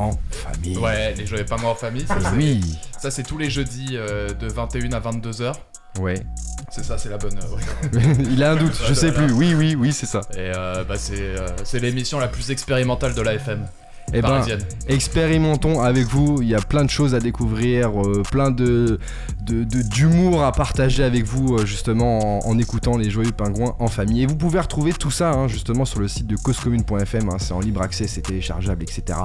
[0.09, 0.77] en famille.
[0.77, 2.05] Ouais, les joyeux pingouins en famille.
[2.07, 2.61] Ça, Oui.
[2.99, 5.53] Ça, c'est tous les jeudis euh, de 21 à 22h.
[5.99, 6.23] Ouais.
[6.69, 7.37] C'est ça, c'est la bonne.
[7.39, 8.15] euh, ouais.
[8.31, 9.31] Il a un doute, je sais plus.
[9.33, 10.21] Oui, oui, oui, c'est ça.
[10.33, 13.65] Et euh, bah, c'est euh, c'est l'émission la plus expérimentale de la FM.
[14.13, 14.43] Eh ben,
[14.87, 16.41] expérimentons avec vous.
[16.41, 18.99] Il y a plein de choses à découvrir, euh, plein de
[19.43, 23.75] de- de- d'humour à partager avec vous, euh, justement, en, en écoutant les joyeux pingouins
[23.79, 24.23] en famille.
[24.23, 27.29] Et vous pouvez retrouver tout ça, hein, justement, sur le site de causecommune.fm.
[27.29, 29.19] hein, c'est en libre accès, c'est téléchargeable, etc.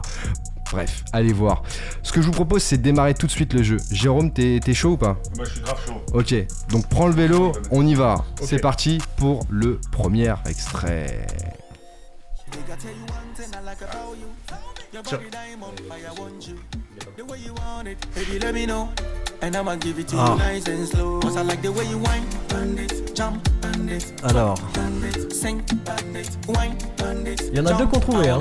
[0.72, 1.62] Bref, allez voir.
[2.02, 3.76] Ce que je vous propose, c'est de démarrer tout de suite le jeu.
[3.90, 6.02] Jérôme, t'es t'es chaud ou pas Moi je suis grave chaud.
[6.12, 6.34] Ok,
[6.70, 8.24] donc prends le vélo, on y va.
[8.42, 11.26] C'est parti pour le premier extrait.
[19.40, 19.60] Let me know.
[19.60, 20.30] And I'ma give it to Ah.
[20.32, 21.20] you nice and slow.
[21.20, 26.74] Cause I like the way you whine, bandit, jump, bandit, Alors, bandit, sing, bandit, whine,
[26.98, 27.36] bandit.
[27.52, 28.28] il y en a deux qu'on trouvait.
[28.30, 28.40] Hein.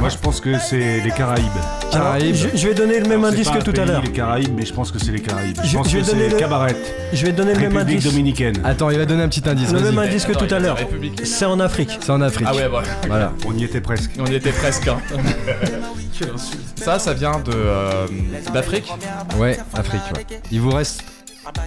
[0.00, 1.44] Moi je pense que c'est les Caraïbes.
[1.92, 4.02] Alors, je, je vais donner le même Alors, indice que tout à l'heure.
[4.02, 5.56] Les Caraïbes, mais je pense que c'est les Caraïbes.
[5.62, 6.76] Je, Je- pense je vais que donner c'est le- Cabaret.
[7.12, 8.10] Je vais donner le même République indice.
[8.12, 8.56] dominicaine.
[8.64, 9.72] Attends, il va donner un petit indice.
[9.72, 9.94] Le vas-y.
[9.94, 10.76] même indice que Attends, tout à l'heure.
[10.76, 11.20] République.
[11.24, 11.98] C'est en Afrique.
[12.00, 12.46] C'est en Afrique.
[12.50, 12.88] Ah ouais, voilà.
[13.06, 13.32] Voilà.
[13.46, 14.10] On y était presque.
[14.18, 14.88] On y était presque.
[14.88, 14.98] hein.
[16.76, 18.06] ça, ça vient de euh,
[18.52, 18.92] d'Afrique?
[19.38, 20.40] Ouais, Afrique, ouais.
[20.50, 21.02] Il vous reste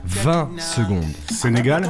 [0.06, 1.03] 20 secondes.
[1.32, 1.89] Sénégal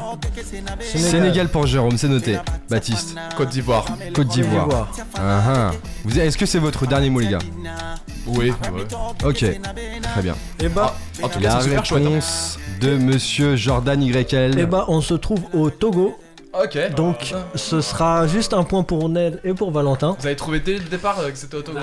[0.82, 2.38] Sénégal, pour Jérôme, c'est noté.
[2.70, 3.16] Baptiste.
[3.36, 3.86] Côte d'Ivoire.
[4.14, 4.90] Côte d'Ivoire.
[5.16, 5.72] Ah ah.
[6.04, 7.40] Vous- Est-ce que c'est votre dernier mot, les gars?
[8.26, 8.52] Oui.
[8.52, 8.56] ouais.
[9.26, 9.46] Ok,
[10.02, 10.36] très bien.
[10.60, 12.04] Et bah, En tout La cas, c'est super chouette.
[12.04, 12.10] hein.
[12.10, 14.58] réponse de monsieur Jordan YL.
[14.60, 16.18] et bah, on se trouve au Togo.
[16.54, 16.78] Ok.
[16.96, 20.16] Donc, ce sera juste un point pour Ned et pour Valentin.
[20.20, 21.80] Vous avez trouvé dès le départ euh, que c'était au Togo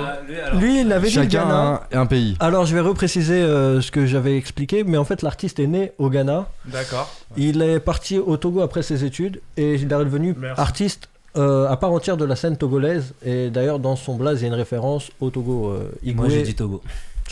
[0.55, 1.83] Lui, il avait dit le Chacun Ghana.
[1.93, 2.37] un, un pays.
[2.41, 5.93] Alors, je vais repréciser euh, ce que j'avais expliqué, mais en fait, l'artiste est né
[5.99, 6.47] au Ghana.
[6.67, 7.11] D'accord.
[7.37, 11.77] Il est parti au Togo après ses études et il est devenu artiste euh, à
[11.77, 13.15] part entière de la scène togolaise.
[13.25, 15.69] Et d'ailleurs, dans son blaze, il y a une référence au Togo.
[15.71, 16.31] euh, Moi, Igwe.
[16.31, 16.81] j'ai dit Togo.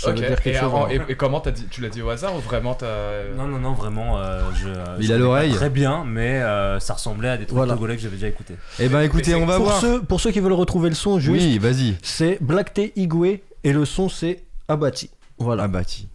[0.00, 0.16] Ça Ok.
[0.18, 0.72] veut dire quelque et, chose.
[0.72, 0.88] en- hein.
[1.08, 3.24] et- et comment t'as dit Tu l'as dit au hasard ou vraiment t'as.
[3.36, 4.18] Non, non, non, vraiment.
[4.18, 4.68] euh, je,
[5.00, 5.52] Il je a l'oreille.
[5.52, 7.72] Très bien, mais euh, ça ressemblait à des trucs Voilà.
[7.74, 8.54] togolais que j'avais déjà écoutés.
[8.78, 9.80] Eh ben écoutez, on va pour, voir.
[9.80, 11.96] ceux, pour ceux qui veulent retrouver le son, juste, Oui, vas-y.
[12.02, 15.10] c'est Black T Igwe et le son c'est Abati.
[15.38, 15.64] Voilà.
[15.64, 16.06] Abati.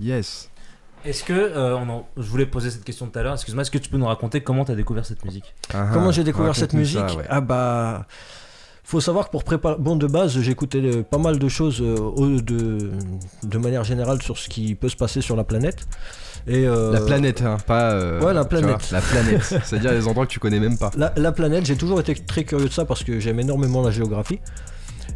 [0.00, 0.50] Yes.
[1.04, 3.70] Est-ce que, euh, on en- je voulais poser cette question tout à l'heure, excuse-moi, est-ce
[3.70, 5.54] que tu peux nous raconter comment tu as découvert cette musique?
[5.72, 5.88] Ah.
[5.94, 6.98] Comment j'ai découvert cette musique?
[7.08, 7.24] ça, ouais.
[7.30, 8.06] Ah bah.
[8.90, 9.76] Faut savoir que pour préparer.
[9.78, 12.90] Bon, de base, j'écoutais euh, pas mal de choses euh, de,
[13.44, 15.86] de manière générale sur ce qui peut se passer sur la planète.
[16.48, 17.92] Et, euh, La planète, hein, pas.
[17.92, 18.82] euh, Ouais, la planète.
[18.90, 19.42] vois, La planète.
[19.64, 20.90] C'est-à-dire les endroits que tu connais même pas.
[20.96, 23.92] La, la planète, j'ai toujours été très curieux de ça parce que j'aime énormément la
[23.92, 24.40] géographie.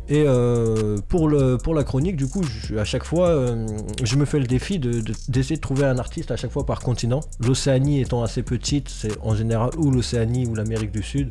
[0.09, 3.67] Et euh, pour, le, pour la chronique, du coup, je- à chaque fois, euh,
[4.05, 6.65] je me fais le défi de- de- d'essayer de, trouver un artiste à chaque fois
[6.67, 7.21] par continent.
[7.41, 11.31] L'Océanie étant assez petite, c'est en général ou l'Océanie ou l'Amérique du Sud,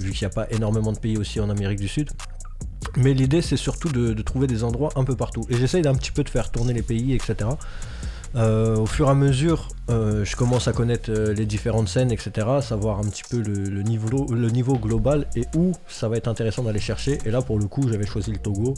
[0.00, 2.10] vu qu'il n'y a pas énormément de pays aussi en Amérique du Sud.
[2.96, 5.44] Mais l'idée, c'est surtout de, trouver des endroits un peu partout.
[5.48, 7.50] Et j'essaye d'un petit peu de faire tourner les pays, etc.
[8.36, 12.10] Euh, au fur et à mesure, euh, je commence à connaître euh, les différentes scènes,
[12.10, 12.46] etc.
[12.60, 17.18] Savoir un petit peu le niveau global et où ça va être intéressant d'aller chercher.
[17.24, 18.74] Et là, pour le coup, j'avais choisi le Togo.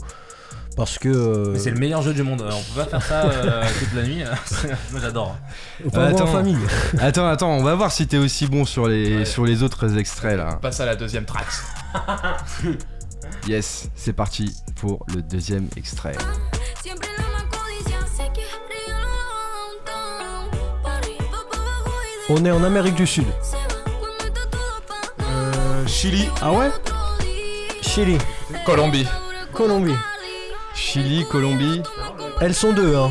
[0.77, 1.09] Parce que.
[1.09, 4.03] euh, c'est le meilleur jeu du monde, on peut pas faire ça euh, toute la
[4.03, 4.23] nuit.
[4.91, 5.35] Moi j'adore.
[5.93, 6.57] En famille.
[6.99, 10.37] attends, attends, on va voir si t'es aussi bon sur les, sur les autres extraits
[10.37, 10.59] là.
[10.61, 11.47] Passe à la deuxième track.
[13.47, 16.15] Yes, c'est parti pour le deuxième extrait.
[22.29, 23.25] On est en Amérique du Sud.
[25.21, 26.29] Euh, Chili.
[26.41, 26.69] Ah ouais?
[27.81, 28.17] Chili.
[28.65, 29.07] Colombie.
[29.53, 29.95] Colombie.
[30.77, 31.81] Chili, Colombie.
[32.39, 33.09] Elles sont deux, hein.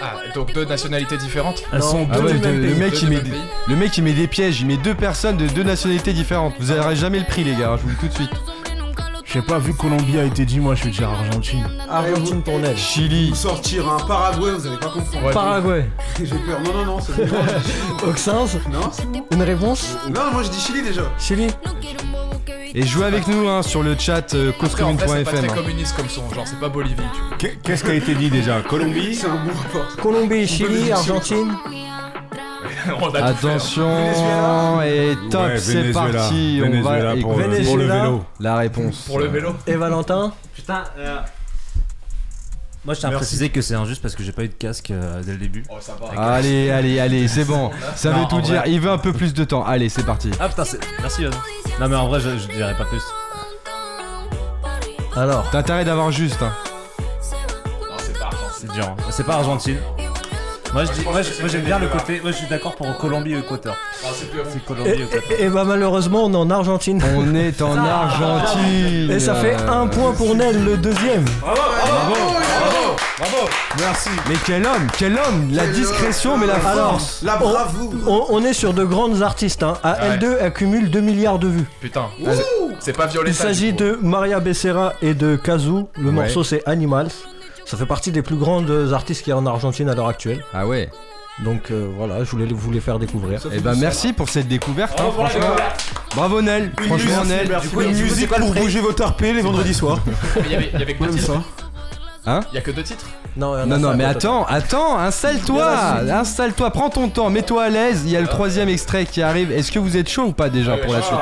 [0.00, 3.20] Ah, donc deux nationalités différentes Elles sont Ah deux ouais, le, mec Deux il met
[3.20, 3.40] des, pays.
[3.68, 6.54] le mec il met des pièges, il met deux personnes de deux nationalités différentes.
[6.58, 8.30] Vous n'aurez jamais le prix les gars, je vous le dis tout de suite.
[9.26, 11.66] sais pas, vu que Colombie a été dit, moi je vais dire Argentine.
[11.90, 12.76] Argentine pour Nel.
[12.76, 13.30] Chili.
[13.30, 15.30] Vous sortir un Paraguay, vous allez pas comprendre.
[15.30, 15.86] Paraguay.
[16.18, 16.60] J'ai peur.
[16.64, 18.70] Non, non, non, c'est bon.
[18.72, 18.90] Non
[19.30, 21.02] Une réponse Non, moi je dis Chili déjà.
[21.18, 21.48] Chili
[22.74, 24.66] Et jouez avec nous hein, sur le chat euh, en
[24.98, 26.96] c'est pas très communiste comme son, genre c'est pas Bolivie.
[27.38, 27.46] Tu...
[27.46, 27.54] vois.
[27.62, 28.60] Qu'est-ce qui a été dit déjà?
[28.62, 29.14] Colombie?
[29.14, 29.96] C'est un bon rapport.
[30.02, 31.52] Colombie, Chili, Argentine?
[33.00, 33.24] On a hein.
[33.26, 36.12] Attention et top, Ouais, c'est Venezuela.
[36.12, 36.60] parti.
[36.64, 38.00] On va pour, écouter le- pour le Venezuela.
[38.02, 38.24] vélo.
[38.40, 39.00] la réponse.
[39.06, 39.54] Pour le vélo.
[39.66, 40.32] Et Valentin?
[40.54, 41.18] Putain, euh,
[42.84, 44.90] moi je tiens à préciser que c'est injuste parce que j'ai pas eu de casque
[44.90, 45.64] euh, dès le début.
[45.68, 46.20] Oh, ça va.
[46.34, 47.70] Allez, allez, allez, c'est bon.
[47.96, 48.60] Ça Non, veut tout dire.
[48.60, 48.70] vrai.
[48.70, 49.64] Il veut un peu plus de temps.
[49.64, 50.30] Allez, c'est parti.
[50.40, 50.78] Ah putain, c'est.
[51.00, 51.32] Merci Yann.
[51.80, 53.02] Non mais en vrai, je, je dirais pas plus.
[55.16, 56.42] Alors, T'as intérêt d'avoir juste.
[56.42, 56.52] hein.
[57.80, 58.50] Non, c'est pas Argentine.
[58.60, 58.84] C'est dur.
[58.86, 58.96] hein.
[59.10, 59.78] C'est pas Argentine.
[60.72, 62.20] Moi je dis- moi, je- moi, j'aime bien le côté.
[62.20, 63.76] Moi je suis d'accord pour Colombie ou Équateur.
[64.04, 65.38] Ah, c'est plus C'est Colombie et, ou Équateur.
[65.38, 67.00] et- et bah malheureusement on est en Argentine.
[67.16, 69.10] On est en Argentine.
[69.10, 71.24] Et ça fait un point pour Nel, le deuxième.
[73.78, 74.08] Merci.
[74.28, 75.48] Mais quel homme, quel homme.
[75.52, 77.20] La discrétion, mais la Alors, force.
[77.22, 77.92] La on, bravoure.
[78.06, 79.62] on- on est sur de grandes artistes.
[79.62, 79.74] Hein.
[79.82, 80.16] À Ouais.
[80.16, 81.64] L2, elle cumule 2 milliards de vues.
[81.80, 82.06] Putain.
[82.80, 83.30] C'est pas Violetta.
[83.30, 85.84] Il s'agit de Maria Becerra et de Kazu.
[85.98, 86.10] Le Ouais.
[86.12, 87.10] morceau c'est Animals.
[87.66, 90.44] Ça fait partie des plus grandes artistes qu'il y a en Argentine à l'heure actuelle.
[90.54, 90.88] Ah ouais.
[91.44, 93.40] Donc euh, voilà, je voulais vous les faire découvrir.
[93.52, 94.98] Eh ben merci pour cette découverte.
[95.00, 95.54] hein, franchement.
[96.14, 96.72] Bravo Nel.
[96.86, 97.46] Franchement Nel.
[97.48, 97.68] Merci.
[97.68, 99.98] coup, Une du coup, musique pour bouger votre RP les vendredis soirs.
[100.46, 100.94] Il y avait, y avait
[102.28, 103.06] Hein Il y a que deux titres.
[103.36, 107.30] Non, il y en a Non, non, mais attends, attends, installe-toi, installe-toi, prends ton temps,
[107.30, 108.02] mets-toi à l'aise.
[108.04, 109.52] Il y a le troisième extrait qui arrive.
[109.52, 111.18] Est-ce que vous êtes chaud ou pas déjà pour la suite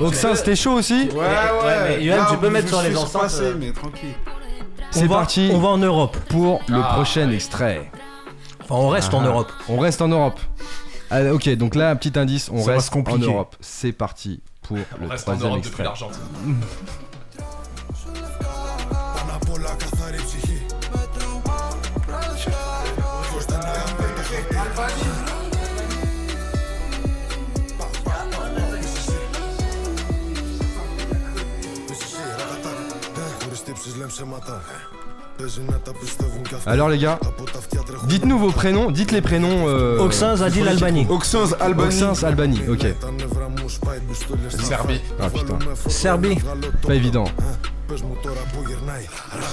[0.00, 1.96] Oxin, c'était chaud aussi Ouais, ouais.
[1.98, 3.54] mais Yoann, tu peux mettre sur les enceintes, euh.
[3.58, 4.14] mais tranquille.
[4.90, 6.16] C'est On va- parti On va en Europe.
[6.28, 6.94] pour le Ah.
[6.94, 7.90] prochain extrait.
[8.64, 9.26] Enfin, on reste en Ah.
[9.28, 9.52] Europe.
[9.68, 10.40] On reste en Europe.
[11.10, 13.56] Ah, ok, donc là, un petit indice, on reste en Europe.
[13.60, 15.84] C'est parti pour On le reste en troisième extrait.
[36.66, 37.18] Alors les gars,
[38.04, 39.68] dites-nous vos prénoms, dites les prénoms.
[39.68, 41.06] Euh, Oxin, Zadil, Albanie.
[41.08, 42.02] Oxens, Albanie.
[42.02, 42.86] Oxins, Albanie, ok.
[44.48, 45.00] Serbie.
[45.20, 46.38] Ah putain, Serbie.
[46.86, 47.24] pas évident.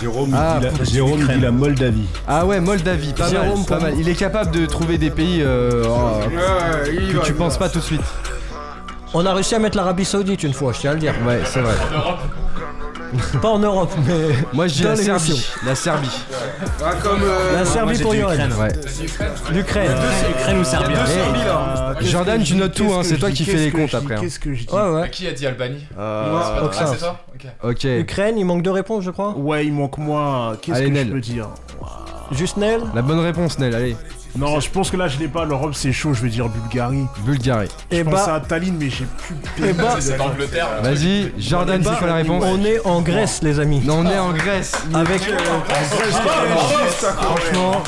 [0.02, 2.08] Jérôme, Ah, dit la, Jérôme dit la Moldavie.
[2.28, 3.92] Ah ouais, Moldavie, pas Jérôme, mal, pas.
[3.92, 7.60] Il est capable de trouver des pays euh, oh, Ouais, que va, tu penses va.
[7.60, 8.02] pas tout de suite.
[9.14, 11.14] On a réussi à mettre l'Arabie Saoudite une fois, je tiens à le dire.
[11.26, 11.76] Ouais, c'est vrai.
[13.42, 14.14] Pas en Europe, mais.
[14.54, 14.96] Moi je dis Dans la.
[14.96, 15.46] Serbie.
[15.66, 16.10] La Serbie.
[17.04, 17.22] Comme.
[17.24, 18.52] euh, La Serbie pour Yoann.
[18.54, 18.70] Ouais.
[19.52, 19.92] L'Ukraine.
[20.30, 21.96] Ukraine ou Serbie deux Serbies là.
[22.02, 24.16] Jordan, tu notes tout, hein, c'est toi qui fais les comptes après.
[24.16, 24.18] hein.
[24.22, 25.10] Qu'est-ce que je dis Ouais, ouais.
[25.10, 27.20] Qui a dit Albanie Euh, Ah, c'est toi
[27.64, 27.84] Ok.
[27.84, 29.34] Ukraine, il manque deux réponses, je crois.
[29.38, 30.58] Ouais, il manque moi.
[30.62, 31.08] Qu'est-ce Allez, que Nel.
[31.08, 31.48] je peux dire
[32.32, 32.82] Juste Nel.
[32.96, 33.96] La bonne réponse, Nel, allez.
[34.38, 35.46] Non, je pense que là, je l'ai pas.
[35.46, 36.14] L'Europe, c'est chaud.
[36.14, 37.06] Je vais dire Bulgarie.
[37.26, 37.70] Bulgarie.
[37.92, 39.70] Je Et pensais bah, à Tallinn, mais j'ai plus.
[39.70, 40.68] et bah, C'est l'Angleterre.
[40.84, 43.82] Vas-y, Jordan, c'est quoi la réponse on est en Grèce, les amis.
[43.86, 44.74] Non, on est en Grèce.
[44.94, 45.22] Avec,
[47.02, 47.82] Franchement,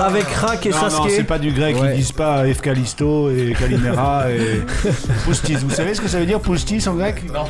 [0.00, 1.26] avec Rak et Non, non, c'est Sasuke.
[1.26, 1.92] pas du grec, Ouais.
[1.94, 4.62] ils disent pas Efkalisto et Kalimera et
[5.24, 5.54] Poustis.
[5.56, 7.44] Vous savez ce que ça veut dire Poustis en grec Non.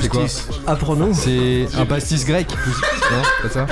[0.00, 0.48] C'est quoi Poustis.
[0.66, 1.12] Apprenons.
[1.14, 2.48] c'est un pastis grec.
[3.10, 3.66] Non, pas ça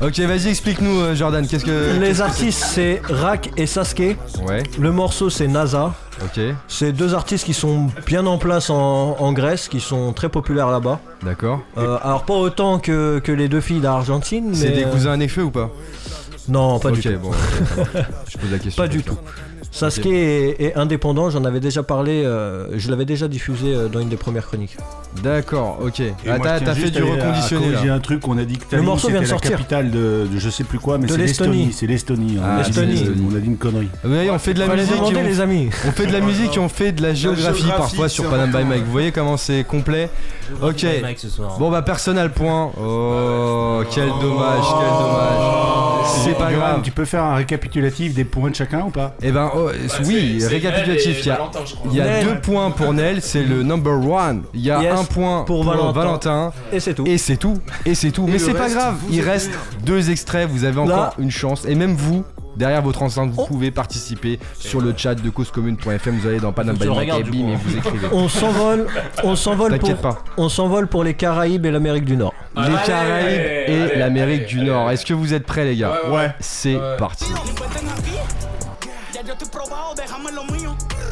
[0.00, 1.98] Ok, vas-y, explique-nous, euh, Jordan, qu'est-ce que.
[1.98, 4.16] Les artistes, c'est Rak et Sasuke.
[4.46, 5.92] Ouais, Le morceau, c'est NASA.
[6.22, 10.28] ok, C'est deux artistes qui sont bien en place en, en Grèce, qui sont très
[10.28, 11.00] populaires là-bas.
[11.22, 11.60] d'accord.
[11.78, 14.54] Euh, alors pas autant que, que les deux filles d'Argentine, mais...
[14.56, 15.70] C'est des euh, cousins à Nekfeu ou pas?
[16.48, 17.18] Non, pas Ok, du tout.
[17.20, 18.00] bon, ok, ça va.
[18.28, 18.82] je pose la question.
[18.82, 19.18] Pas du tout.
[19.70, 24.00] Sasuke est, est indépendant, j'en avais déjà parlé, euh, je l'avais déjà diffusé euh, dans
[24.00, 24.76] une des premières chroniques.
[25.22, 26.02] D'accord, ok.
[26.28, 27.94] Ah, t'as fait du reconditionné là.
[27.94, 29.52] un truc, on a dit que Tallinn, morceau vient de la sortir.
[29.52, 31.72] capitale de, de je sais plus quoi, mais c'est l'Estonie.
[31.72, 32.38] C'est l'Estonie.
[32.38, 33.88] on Ah, On a dit une connerie.
[34.04, 34.90] Oui, on fait de la musique.
[34.90, 35.70] demander on- les amis.
[35.86, 38.64] On fait de la musique et on fait de la géographie parfois sur Panam by.
[38.64, 38.84] Mike.
[38.84, 40.08] Vous voyez comment c'est complet
[40.62, 40.86] Ok.
[41.58, 42.70] Bon bah personne n'a le point.
[42.80, 45.57] Oh quel dommage, quel dommage.
[46.24, 46.80] C'est pas grave.
[46.82, 49.70] Tu peux faire un récapitulatif des points de chacun ou pas Eh ben oh,
[50.04, 51.26] oui, c'est récapitulatif.
[51.90, 54.42] Il y a, deux points pour Nel, c'est le number one.
[54.54, 55.92] Il y a Yes, un point pour pour, Valentin.
[55.92, 56.52] Valentin.
[56.72, 57.04] Et c'est tout.
[57.06, 57.58] Et c'est tout.
[57.84, 58.26] Et c'est tout.
[58.26, 58.96] Mais c'est pas grave.
[59.10, 59.50] Il reste
[59.84, 60.48] deux extraits.
[60.48, 61.64] Vous avez Là- encore une chance.
[61.66, 62.24] Et même vous.
[62.58, 63.46] Derrière votre enceinte, vous Oh.
[63.46, 66.18] pouvez participer sur le chat de causecommune.fm.
[66.18, 67.22] Vous allez dans Panam by et hein.
[67.64, 68.08] vous écrivez.
[68.12, 68.86] On s'envole,
[69.22, 70.24] on s'envole pour, T'inquiète pas.
[70.36, 72.34] on s'envole pour les Caraïbes et l'Amérique du Nord.
[72.56, 73.40] Les Allez, Caraïbes
[73.92, 74.90] et l'Amérique du allez, Nord.
[74.90, 75.92] Est-ce que vous êtes prêts, les gars?
[76.10, 76.32] Ouais.
[76.40, 76.96] C'est Ouais.
[76.98, 77.26] parti.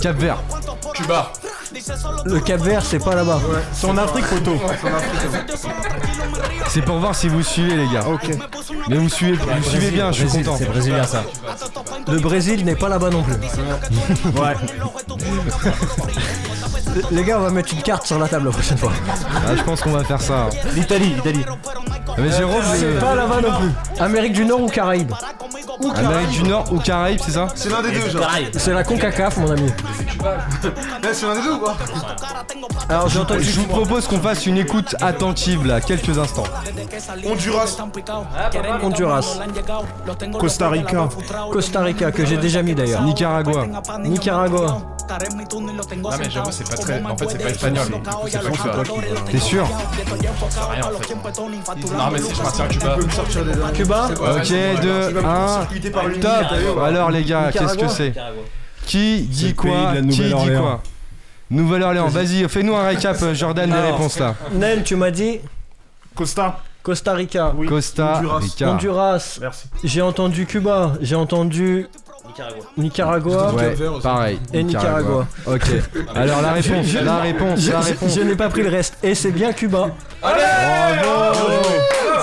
[0.01, 0.39] Cap Vert.
[0.95, 1.33] Cuba.
[2.25, 3.41] Le Cap Vert, c'est pas là-bas.
[3.73, 4.59] C'est en Afrique, photo.
[6.69, 8.07] C'est pour voir si vous suivez les gars.
[8.07, 8.31] Ok.
[8.89, 10.57] Mais vous suivez, vous suivez bien, je suis content.
[10.57, 11.25] C'est brésilien ça.
[12.09, 13.35] Le Brésil n'est pas là-bas non plus.
[13.35, 14.57] Ouais.
[17.11, 18.93] Les gars, on va mettre une carte sur la table la prochaine fois.
[19.47, 20.49] Ah, je pense qu'on va faire ça.
[20.75, 21.45] L'Italie, l'Italie.
[22.19, 23.71] Mais Jérôme, c'est pas là-bas non plus.
[24.01, 25.13] Amérique du Nord ou Caraïbes?
[25.95, 28.29] Amérique du Nord ou Caraïbes, c'est ça C'est l'un des deux, genre.
[28.57, 29.71] C'est la CONCACAF, mon ami.
[31.03, 31.77] Eh, c'est l'un des deux ou quoi
[32.89, 33.09] Alors.
[33.09, 36.45] Je vous propose qu'on fasse une écoute attentive là, quelques instants.
[37.25, 37.77] Honduras.
[38.83, 39.39] Honduras.
[40.39, 41.09] Costa Rica.
[41.53, 43.03] Costa Rica, que j'ai déjà mis d'ailleurs.
[43.03, 43.67] Nicaragua.
[44.05, 44.79] Nicaragua.
[45.09, 47.03] Non mais j'avoue c'est pas très.
[47.03, 47.87] En fait c'est pas espagnol.
[47.87, 49.05] Du coup c'est pas Cuba.
[49.31, 49.69] T'es sûr
[50.71, 51.15] Rien en fait.
[51.97, 52.97] Non mais si je maintiens Cuba.
[53.73, 54.53] Cuba Ok,
[54.83, 55.66] 2, 1,
[56.21, 58.13] top Alors les gars, qu'est-ce que c'est
[58.87, 60.63] Qui dit quoi Qui dit Nouvelle-Orléans.
[60.63, 60.83] quoi
[61.51, 64.35] Nouvelle-Orléans, vas-y, fais-nous un récap, euh, Jordan, des réponses là.
[64.53, 65.39] Nel, tu m'as dit
[66.15, 66.59] Costa.
[66.83, 67.53] Costa Rica.
[67.69, 68.39] Costa Honduras.
[68.39, 68.71] Rica.
[68.71, 69.39] Honduras.
[69.41, 69.65] Merci.
[69.85, 70.93] J'ai entendu Cuba.
[71.01, 71.87] J'ai entendu
[72.77, 73.53] Nicaragua.
[73.55, 74.39] Ouais, pareil.
[74.53, 75.27] Et Nicaragua.
[75.47, 75.63] Ok.
[76.15, 78.15] Alors la réponse, Je- la réponse, Je, la je- réponse.
[78.15, 78.99] je n'ai pas pris le reste.
[79.03, 79.89] Et c'est bien Cuba.
[80.21, 81.43] Bravo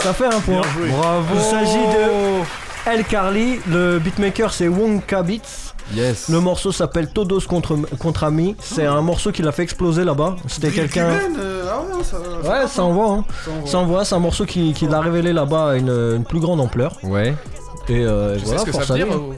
[0.01, 0.61] Ça fait un point.
[0.89, 2.43] Bravo Il s'agit de
[2.86, 3.59] El Carly.
[3.69, 5.73] Le beatmaker c'est Wonka Beats.
[5.93, 6.29] Yes.
[6.29, 8.55] Le morceau s'appelle Todos contre, contre Ami.
[8.59, 10.38] C'est un morceau qu'il a fait exploser là-bas.
[10.47, 11.09] C'était quelqu'un.
[11.38, 12.17] Euh, Ah ouais, ça.
[12.61, 13.11] Ouais, ça envoie.
[13.11, 13.25] Hein.
[13.65, 14.05] Ça envoie.
[14.05, 16.97] C'est un morceau qui, qui l'a révélé là-bas à une, une plus grande ampleur.
[17.03, 17.36] Ouais.
[17.89, 19.34] Et euh, Tu sais voilà, ce que ça veut dire ou-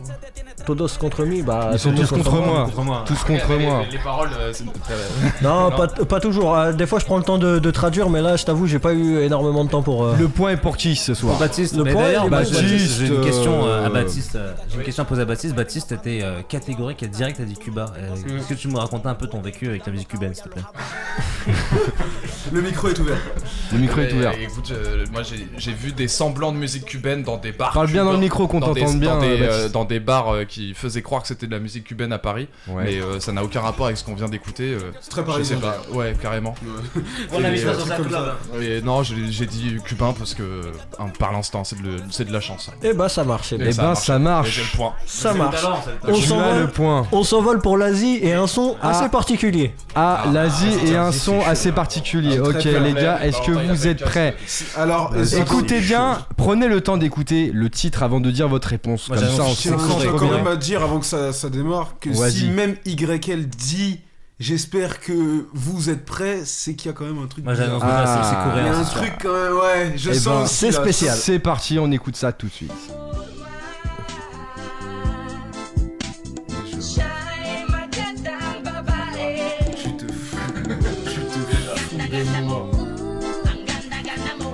[0.66, 1.70] Todos contre Mi, bah.
[1.74, 2.66] Ils sont Todos tous contre moi.
[2.66, 3.04] Contre moi.
[3.06, 3.84] Tous contre moi.
[3.86, 4.30] Les, les paroles.
[4.40, 4.64] euh, c'est-
[5.42, 6.56] Non, pas, pas toujours.
[6.56, 8.80] Euh, Des fois, je prends le temps de, de traduire, mais là, je t'avoue, j'ai
[8.80, 10.04] pas eu énormément de temps pour.
[10.04, 12.62] euh, Le point est pour qui ce soir Baptiste, Le mais point, est Baptiste,
[13.00, 14.38] j'ai une question euh, à Baptiste.
[14.70, 15.56] J'ai une question à poser à Baptiste.
[15.56, 17.86] Baptiste était euh, catégorique et direct, a dit Cuba.
[17.98, 20.44] Euh, Est-ce que tu me racontais un peu ton vécu avec la musique cubaine, s'il
[20.46, 20.64] te plaît?
[22.52, 23.18] Le micro est ouvert.
[23.72, 24.34] Le micro est ouvert.
[24.40, 27.74] Écoute, euh, moi j'ai j'ai vu des semblants de musique cubaine dans des bars.
[27.74, 29.72] Parle bien dans le micro, qu'on t'entende bien, Dans des, Baptiste.
[29.72, 32.48] dans des bars euh, qui faisaient croire que c'était de la musique cubaine à Paris.
[32.70, 32.84] Ouais.
[32.86, 34.74] Mais euh, ça n'a aucun rapport avec ce qu'on vient d'écouter.
[34.74, 35.58] euh, C'est très je sais parisien.
[35.58, 35.78] pas.
[35.92, 36.56] Ouais, carrément.
[37.34, 38.34] On a mis Et, ça euh, club.
[38.62, 40.62] Et non, j'ai dit cubain parce que
[41.00, 42.70] hein, par l'instant, c'est de, la chance.
[42.84, 43.52] Eh bah, ça marche.
[43.52, 43.74] eh Eh ben.
[43.74, 44.06] ça ben marche.
[44.06, 44.50] ça Et marche.
[44.50, 44.94] j'ai le point.
[45.06, 45.66] Ça marche.
[46.04, 46.60] On s'envole.
[46.62, 47.08] le point.
[47.12, 48.92] On s'envole pour l'Asie et un son Ah.
[48.92, 49.74] assez particulier.
[49.94, 52.40] Ah, l'Asie c'est et un son assez particulier.
[52.42, 54.36] Ah, Ok les gars, est-ce que vous êtes prêts
[54.78, 59.10] Alors, c'est- Écoutez bien, prenez le temps d'écouter le titre avant de dire votre réponse.
[59.10, 59.54] Moi, Comme ça, on
[60.46, 64.00] même à dire avant que ça, ça démarre que si même YL dit
[64.40, 67.44] j'espère que vous êtes prêts, c'est qu'il y a quand même un truc.
[67.46, 68.02] Moi, j'annonce Ah.
[68.02, 68.74] déjà, c'est- c'est Il y a coréen.
[68.80, 70.52] un c'est truc quand même, ouais, je Eh ben, sens.
[70.52, 70.82] c'est aussi, là.
[70.84, 71.18] spécial.
[71.18, 72.72] C'est parti, on écoute ça tout de suite.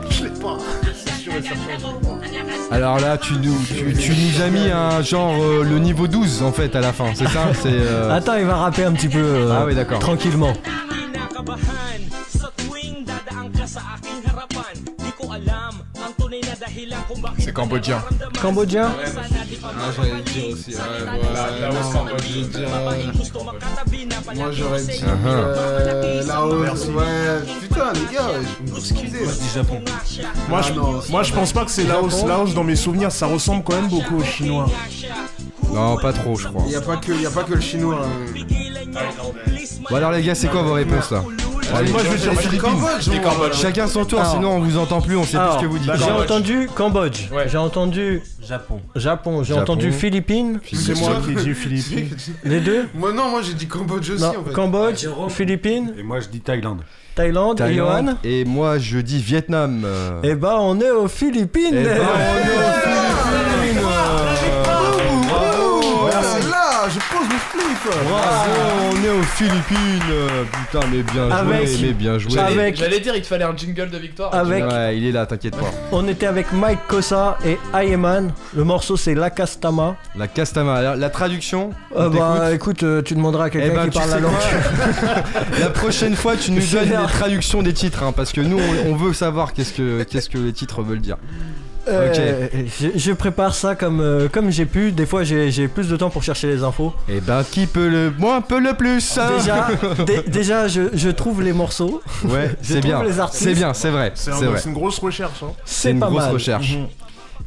[0.10, 0.58] Je l'ai pas.
[0.94, 1.78] C'est sûr et certain.
[2.72, 6.42] Alors là, tu nous, tu, tu nous as mis un genre euh, le niveau 12
[6.44, 9.10] en fait à la fin, c'est ça C'est euh, Attends, il va rapper un petit
[9.10, 9.20] peu.
[9.20, 10.00] euh, Ah oui, d'accord.
[10.00, 10.54] Tranquillement.
[17.40, 18.02] C'est cambodgien.
[18.42, 18.92] Cambodgien
[19.64, 20.72] Ah, j'allais dire aussi.
[20.72, 23.12] Ouais, moi, dire, euh,
[24.36, 24.92] Moi, j'aurais dit.
[24.92, 25.28] Uh-huh.
[25.28, 27.56] euh, Laos, ouais.
[27.62, 28.32] Putain, les gars,
[28.68, 29.24] je me excusez.
[29.24, 29.82] Moi, je dis Japon.
[30.50, 32.24] Moi, Ah je, moi, je pense pas que c'est Laos.
[32.26, 34.68] Laos, dans mes souvenirs, ça ressemble quand même beaucoup aux Chinois.
[35.74, 36.64] non, pas trop, je crois.
[36.66, 38.06] Il y a pas que, il y a pas que le chinois.
[38.06, 38.42] hein.
[39.90, 41.24] Bon alors les gars, c'est quoi vos réponses là?
[41.74, 43.52] Allez, moi, je vais dire C'est Philippines.
[43.54, 45.92] Chacun son tour, sinon on vous entend plus, on sait plus ce que vous dites.
[45.96, 47.28] J'ai entendu Cambodge.
[47.48, 48.82] J'ai entendu Japon.
[48.96, 49.44] Japon.
[49.44, 50.60] J'ai entendu Philippines.
[50.74, 52.10] C'est moi qui ai dit Philippines.
[52.44, 54.54] Les deux Moi, non, moi j'ai dit Cambodge aussi en fait.
[54.54, 56.80] Cambodge, Philippines, Et moi je dis Thaïlande.
[57.14, 57.94] Thaïlande, et Johan.
[57.96, 59.84] Thaïlande et moi je dis Vietnam.
[59.86, 60.20] euh.
[60.24, 61.74] Eh bah, on est aux Philippines.
[61.74, 63.21] Eh ben, on est aux Philippines.
[66.94, 67.94] Je pose le flip.
[68.10, 68.52] Bravo,
[68.92, 70.04] on est aux Philippines.
[70.52, 72.40] Putain, mais bien joué, Avec- mais bien joué.
[72.40, 74.34] Avec- J'allais j'allais dire, il te fallait un jingle de victoire.
[74.36, 75.72] Avec- Ouais, il est là, t'inquiète pas.
[75.92, 78.32] On était avec Mike Kosa et Ayeman.
[78.56, 79.96] Le morceau c'est La Castama.
[80.16, 81.72] La Castama, la, la traduction.
[81.96, 84.10] on Euh, bah t'écoute écoute, euh, tu demanderas à Eh quelqu'un ben, qui tu parle
[84.10, 84.32] sais la langue.
[85.00, 85.24] quoi
[85.60, 88.92] La prochaine fois, tu nous donnes les traductions des titres, hein, parce que nous, on,
[88.92, 91.18] on veut savoir qu'est-ce que, qu'est-ce que les titres veulent dire.
[91.88, 92.48] Euh,
[92.80, 94.92] je, je prépare ça comme, euh, comme j'ai pu.
[94.92, 96.94] Des fois, j'ai j'ai plus de temps pour chercher les infos.
[97.10, 99.68] Et ben, qui peut le moins peut le plus hein Déjà,
[100.06, 102.02] dé- déjà je, je trouve les morceaux.
[102.26, 103.04] Ouais, je c'est trouve bien.
[103.04, 103.44] les artistes.
[103.44, 104.12] C'est bien, c'est vrai.
[104.16, 105.42] C'est un- une grosse recherche.
[105.44, 105.52] Hein.
[105.66, 106.34] C'est une pas grosse mal.
[106.34, 106.72] recherche.
[106.78, 106.88] Mhm.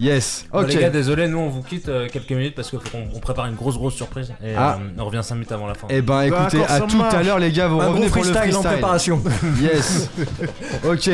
[0.00, 0.68] Yes, Bon, ok.
[0.70, 2.78] les gars, désolé, nous on vous quitte euh, quelques minutes parce qu'on
[3.14, 4.76] on prépare une grosse grosse surprise et Ah.
[4.80, 5.86] euh, on revient 5 minutes avant la fin.
[5.88, 7.14] Eh ben écoutez, D'accord, à tout marche.
[7.14, 8.72] à l'heure les gars, vous Un revenez gros pour le freestyle en freestyle.
[8.72, 9.22] préparation.
[9.62, 10.10] Yes.
[10.84, 11.10] Ok.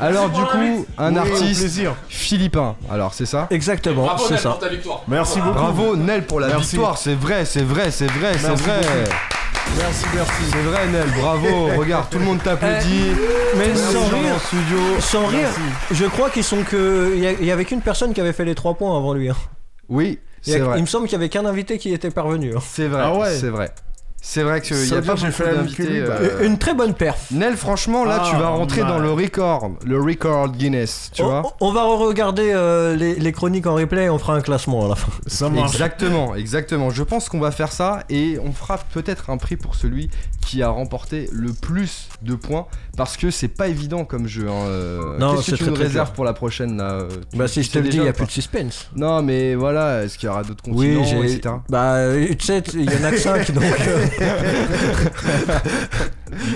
[0.00, 1.94] Alors du coup, un Oui, au artiste plaisir.
[2.08, 2.76] philippin.
[2.90, 4.50] Alors c'est ça Exactement, Bravo c'est Nel ça.
[4.50, 5.02] pour ta victoire.
[5.08, 5.52] Merci beaucoup.
[5.58, 6.76] Bravo Nel pour la Merci.
[6.76, 8.80] victoire, c'est vrai, c'est vrai, c'est vrai, c'est Merci vrai.
[8.80, 9.10] beaucoup.
[9.76, 10.32] Merci, merci.
[10.50, 11.66] C'est vrai Nel, bravo.
[11.78, 13.12] Regarde, tout le monde t'applaudit.
[13.56, 14.78] Mais Tous les sans rire, studio.
[15.00, 15.48] sans rire,
[15.90, 17.12] je crois qu'ils sont que.
[17.14, 19.12] Il y a- il y avait qu'une personne qui avait fait les 3 points avant
[19.12, 19.28] lui.
[19.28, 19.36] hein.
[19.90, 20.78] Oui, Il y c'est a- vrai.
[20.78, 22.54] Il me semble qu'il y avait qu'un invité qui était parvenu.
[22.56, 22.60] hein.
[22.66, 23.34] C'est vrai, Ah ouais.
[23.38, 23.70] c'est vrai.
[24.20, 26.00] C'est vrai qu'il Ça y a pas dire que j'ai beaucoup d'invités.
[26.02, 26.14] bah.
[26.20, 27.26] euh, Une très bonne perf.
[27.30, 28.90] Nel, franchement, là, tu Ah, vas rentrer mal.
[28.90, 31.56] dans le record, le record Guinness, tu on, vois.
[31.60, 32.52] on va regarder
[32.98, 35.12] les, les chroniques en replay et on fera un classement à la fin.
[35.28, 35.70] Ça marche.
[35.72, 36.90] Exactement, exactement.
[36.90, 40.10] Je pense qu'on va faire ça et on fera peut-être un prix pour celui
[40.48, 44.46] qui a remporté le plus de points parce que c'est pas évident comme jeu.
[44.48, 45.18] hein, euh.
[45.18, 47.52] Non, Qu'est-ce c'est que tu nous réserves pour la prochaine là euh, tu- Bah tu
[47.52, 48.88] si je te le dis, il y a plus de suspense.
[48.96, 51.34] Non, mais voilà, est-ce qu'il y aura d'autres continents, Oui, j'ai.
[51.34, 51.54] etc.
[51.68, 53.62] Bah, euh, tu sais, il y en a que 5 donc.
[53.62, 53.68] En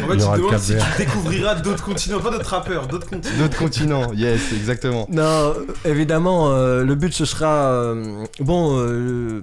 [0.08, 3.38] fait, tu te demandes si tu découvriras d'autres continents, pas d'autres rappeurs, d'autres continents.
[3.38, 5.06] D'autres continents, yes, exactement.
[5.10, 9.42] Non, évidemment, euh, le but ce sera euh, bon euh,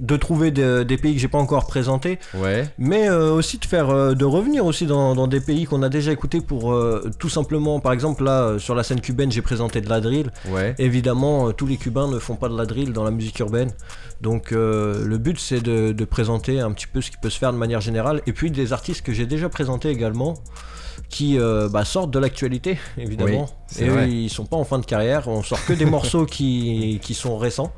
[0.00, 2.68] de trouver de- des pays que j'ai pas encore présentés, Ouais.
[2.78, 5.88] mais euh, aussi de faire euh, de revenir aussi dans, dans des pays qu'on a
[5.88, 9.80] déjà écoutés pour euh, tout simplement, par exemple là sur la scène cubaine j'ai présenté
[9.80, 10.30] de la drill.
[10.50, 10.74] Ouais.
[10.78, 13.70] Évidemment, tous les Cubains ne font pas de la drill dans la musique urbaine,
[14.20, 17.52] donc le but c'est de, de présenter un petit peu ce qui peut se faire
[17.52, 20.34] de manière générale, et puis des artistes que j'ai déjà présentés également
[21.08, 23.46] qui euh, bah, sortent de l'actualité évidemment.
[23.76, 25.28] Oui, et eux ils sont pas en fin de carrière.
[25.28, 27.72] On sort que des morceaux qui, qui sont récents.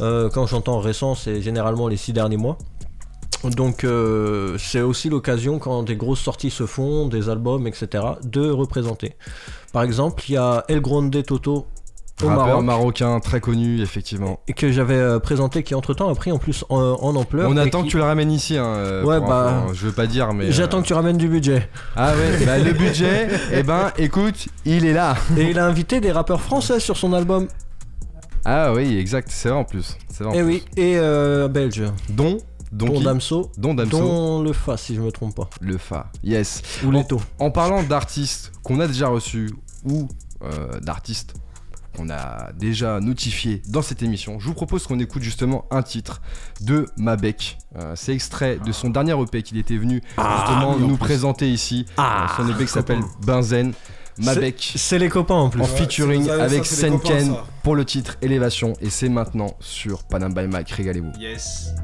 [0.00, 2.58] Euh, quand j'entends récent c'est généralement les six derniers mois.
[3.44, 8.50] Donc euh, c'est aussi l'occasion quand des grosses sorties se font des albums etc de
[8.50, 9.14] représenter.
[9.72, 11.66] Par exemple il y a El Grande Toto
[12.22, 14.40] Rappeur Maroc marocain très connu, effectivement.
[14.48, 17.50] et que j'avais euh, présenté qui entre temps a pris en plus en, en ampleur
[17.50, 19.72] On attend qui- que tu le ramènes ici, hein, euh, Ouais, pour bah, hein.
[19.74, 20.50] Je veux pas dire, mais.
[20.50, 21.68] J'attends euh, que tu ramènes du budget.
[21.94, 25.14] Ah ouais, bah le budget, eh ben écoute, il est là.
[25.36, 27.48] Et il a invité des rappeurs français sur son album.
[28.46, 29.98] Ah oui, exact, c'est vrai en plus.
[30.08, 30.46] C'est vrai en Et plus.
[30.52, 31.82] oui, et euh, belge.
[32.08, 32.38] Dont
[32.72, 33.50] qui Damso.
[33.58, 33.98] Dont Damso.
[33.98, 35.48] Dont le Fa, si je me trompe pas.
[35.60, 36.62] Le Fa, yes.
[36.84, 37.20] Ou Leto.
[37.38, 39.50] En parlant d'artistes qu'on a déjà reçus
[39.84, 40.08] ou
[40.44, 41.34] euh, d'artistes
[41.96, 46.20] qu'on a déjà notifiés dans cette émission, je vous propose qu'on écoute justement un titre
[46.60, 47.58] de Mabek.
[47.76, 51.50] Euh, c'est extrait de son dernier EP qu'il était venu justement oui, en nous présenter
[51.50, 51.86] ici.
[51.96, 53.72] Ah, Euh, son EP qui s'appelle Benzen.
[54.18, 54.72] Mabek.
[54.76, 55.60] C'est les copains en plus.
[55.60, 60.04] En Ouais, featuring ça, avec copains, Senken pour le titre Élévation et c'est maintenant sur
[60.04, 60.70] Panam by Mike.
[60.70, 61.12] Régalez-vous.
[61.20, 61.74] Yes.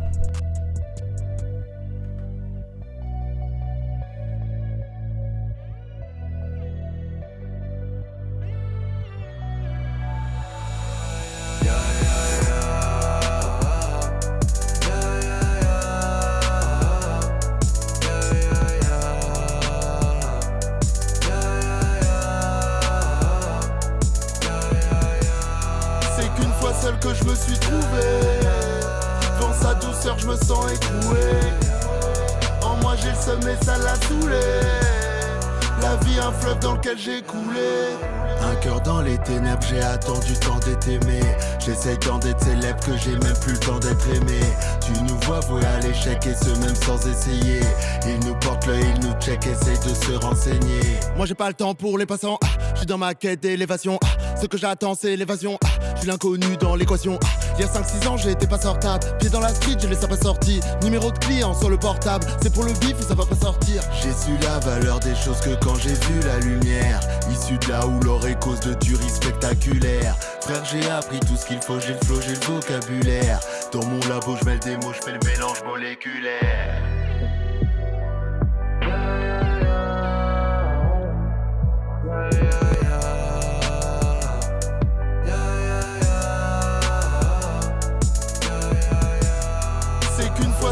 [35.80, 37.97] L'a vie, un fleuve dans lequel j'ai coulé.
[38.45, 41.20] Un cœur dans les ténèbres, j'ai attendu tant d'être aimé.
[41.64, 44.41] J'essaie tant d'être célèbre que j'ai même plus le temps d'être aimé.
[44.85, 47.61] Tu nous vois vouer à l'échec et ce même sans essayer.
[48.07, 50.80] Ils nous portent l'œil, ils nous check, essayent de se renseigner.
[51.16, 52.49] Moi j'ai pas le temps pour les passants, ah,
[52.80, 53.99] je dans ma quête d'élévation.
[54.03, 55.68] ah, ce que j'attends c'est l'évasion, ah,
[56.03, 57.20] je l'inconnu dans l'équation.
[57.22, 57.41] ah.
[57.57, 60.16] Il y a 5-6 ans j'étais pas sortable, pied dans la street, je ai pas
[60.16, 60.61] sortis.
[60.82, 63.82] Numéro de client sur le portable, c'est pour le bif et ça va pas sortir?
[64.03, 67.00] J'ai su la valeur des choses que quand j'ai vu la lumière,
[67.30, 70.16] issu de là où l'or est cause de tueries spectaculaires.
[70.40, 73.40] Frère, j'ai appris tout ce qu'il faut, j'ai le flow, j'ai le vocabulaire.
[73.72, 77.01] Dans mon labo, je mets le démo, je fais le mélange moléculaire.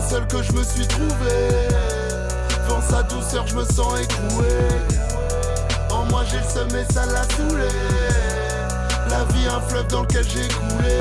[0.09, 1.31] C'est qu'une fois seul que je me suis trouvé.
[2.69, 4.49] Dans sa douceur, je me sens écroué.
[5.91, 7.69] En moi, j'ai le seum et ça l'a saoulé.
[9.09, 10.99] La vie, un fleuve dans lequel j'ai coulé.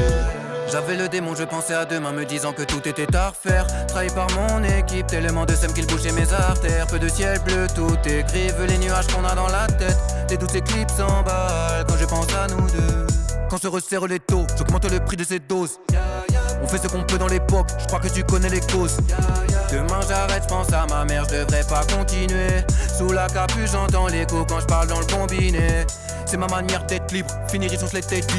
[0.72, 3.66] J'avais le démon, je pensais à demain, me disant que tout était à refaire.
[3.88, 6.88] Trahi par mon équipe, tellement de seum qu'il bougeait mes artères.
[6.88, 9.98] Peu de ciel bleu, tout vu les nuages qu'on a dans la tête.
[10.30, 13.08] Les doutes s'éclipsent en balle quand je pense à nous deux.
[13.50, 15.80] Quand se resserrent les taux, j'augmente le prix de ces doses.
[16.62, 18.98] On fait ce qu'on peut dans l'époque, je crois que tu connais les causes.
[19.72, 22.64] Demain j'arrête, je pense à ma mère, je devrais pas continuer.
[22.98, 25.86] Sous la capuche, j'entends l'écho quand je parle dans le combiné.
[26.26, 28.32] C'est ma manière d'être libre, finir ils sont les têtes.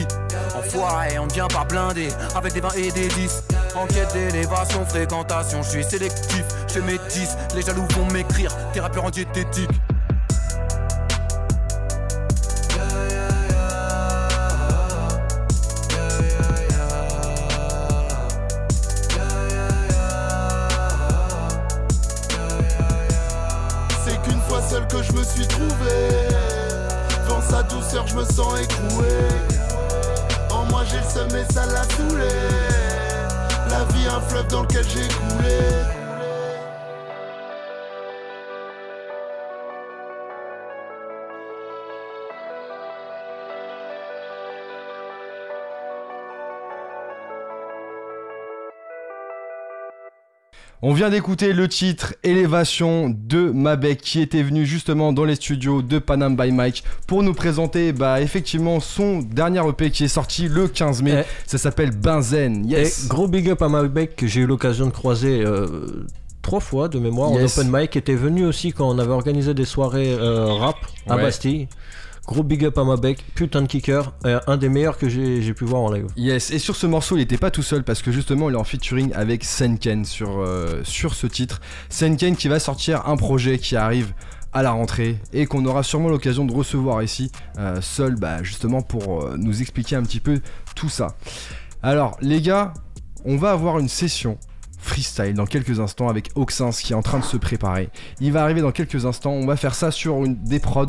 [0.55, 3.43] Enfoiré, on vient pas blindé, avec des 20 et des 10.
[3.75, 7.37] Enquête d'élévation, fréquentation, je suis sélectif, je 10.
[7.57, 9.71] Les jaloux vont m'écrire, thérapie en diététique.
[27.93, 29.09] Je me sens écroué.
[30.51, 32.28] En moi, j'ai le seum et ça l'a saoulé.
[33.68, 36.00] La vie, un fleuve dans lequel j'ai coulé.
[50.83, 55.83] On vient d'écouter le titre Élévation de Mabek qui était venu justement dans les studios
[55.83, 60.49] de Panam by Mike pour nous présenter bah, effectivement son dernier EP qui est sorti
[60.49, 61.24] le 15 mai.
[61.47, 62.64] Ça s'appelle Benzen.
[62.66, 63.05] Yes.
[63.05, 66.07] Et gros big up à Mabek que j'ai eu l'occasion de croiser euh,
[66.41, 67.59] trois fois de mémoire Yes.
[67.59, 67.95] en open mic.
[67.97, 70.76] était venu aussi quand on avait organisé des soirées euh, rap
[71.07, 71.22] à Ouais.
[71.22, 71.68] Bastille.
[72.31, 75.64] Gros big up à Mabek, putain de kicker, euh, un des meilleurs que j'ai pu
[75.64, 76.07] voir en live.
[76.16, 78.57] Yes, et sur ce morceau, il était pas tout seul parce que justement, il est
[78.57, 81.61] en featuring avec Senken sur, euh, sur ce titre.
[81.89, 84.14] Senken qui va sortir un projet qui arrive
[84.53, 88.81] à la rentrée et qu'on aura sûrement l'occasion de recevoir ici, euh, seul, bah, justement
[88.81, 90.41] pour nous expliquer un petit peu
[90.76, 91.16] tout ça.
[91.83, 92.74] Alors, les gars,
[93.24, 94.39] on va avoir une session
[94.78, 97.91] freestyle dans quelques instants avec Oxens qui est en train de se préparer.
[98.20, 100.87] Il va arriver dans quelques instants, on va faire ça sur une, des prods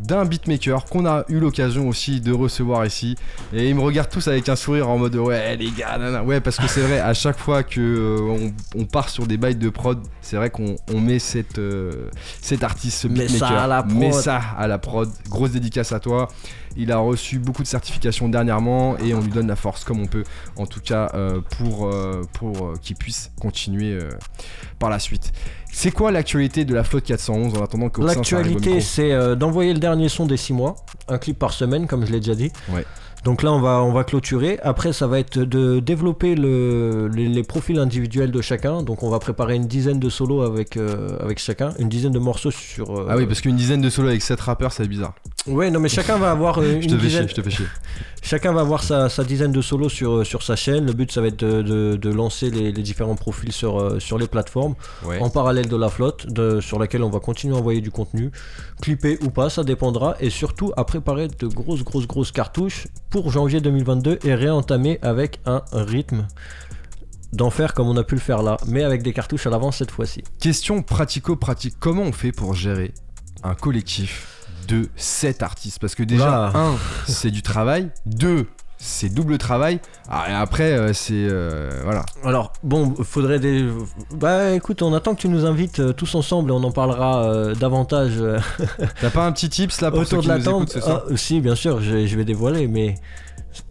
[0.00, 3.16] d'un beatmaker qu'on a eu l'occasion aussi de recevoir ici.
[3.52, 6.22] Et ils me regardent tous avec un sourire en mode ouais les gars nanana.
[6.24, 9.36] ouais parce que c'est vrai à chaque fois que euh, on, on part sur des
[9.36, 13.52] bails de prod c'est vrai qu'on on met cette, euh, cet artiste ce ça beatmaker.
[13.58, 13.96] à la prod.
[13.96, 15.10] met ça à la prod.
[15.28, 16.28] Grosse dédicace à toi.
[16.76, 20.06] Il a reçu beaucoup de certifications dernièrement et on lui donne la force comme on
[20.06, 20.24] peut
[20.56, 21.88] en tout cas euh, pour,
[22.32, 23.96] pour qu'il puisse continuer
[24.80, 25.32] par la suite
[25.74, 29.80] c'est quoi l'actualité de la flotte 411 en attendant que L'actualité, c'est euh, d'envoyer le
[29.80, 30.76] dernier son des 6 mois,
[31.08, 32.50] un clip par semaine, comme je l'ai déjà dit.
[32.72, 32.84] Ouais.
[33.24, 34.58] Donc là, on va, on va clôturer.
[34.62, 38.82] Après, ça va être de développer le, les, les profils individuels de chacun.
[38.82, 42.18] Donc, on va préparer une dizaine de solos avec, euh, avec chacun, une dizaine de
[42.18, 42.90] morceaux sur.
[42.94, 45.14] euh, Ah oui, parce qu'une dizaine de solos avec 7 rappeurs, c'est bizarre.
[45.46, 47.22] Ouais, non, mais chacun va avoir euh, Je une te fais dizaine.
[47.22, 47.66] chier, je te fais chier.
[48.26, 50.86] Chacun va avoir sa, sa dizaine de solos sur, euh, sur sa chaîne.
[50.86, 54.00] Le but, ça va être de, de- de lancer les, les différents profils sur, euh,
[54.00, 55.20] sur les plateformes Ouais.
[55.20, 58.30] en parallèle de la flotte de, sur laquelle on va continuer à envoyer du contenu.
[58.80, 60.16] Clipper ou pas, ça dépendra.
[60.20, 65.40] Et surtout, à préparer de grosses, grosses, grosses cartouches pour janvier 2022 et réentamer avec
[65.44, 66.26] un rythme
[67.34, 69.76] d'en faire comme on a pu le faire là, mais avec des cartouches à l'avance
[69.78, 70.22] cette fois-ci.
[70.40, 71.74] Question pratico-pratique.
[71.78, 72.94] Comment on fait pour gérer
[73.42, 74.33] un collectif
[74.66, 77.90] de 7 artistes Parce que déjà, un, c'est du travail.
[78.06, 78.46] Deux,
[78.78, 79.80] c'est double travail.
[80.08, 81.12] Ah, et après, euh, c'est.
[81.14, 82.04] euh, voilà.
[82.24, 83.66] Alors, bon, faudrait des.
[84.14, 87.24] Bah écoute, on attend que tu nous invites euh, tous ensemble et on en parlera
[87.24, 88.12] euh, davantage.
[88.18, 88.38] euh,
[89.00, 90.62] T'as pas un petit tips là pour ceux autour qui de la nous tente?
[90.62, 92.96] écoutent ce soir Ah, Si, bien sûr, je, je vais dévoiler, mais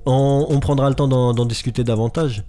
[0.06, 2.44] on, on prendra le temps d'en d'en discuter davantage.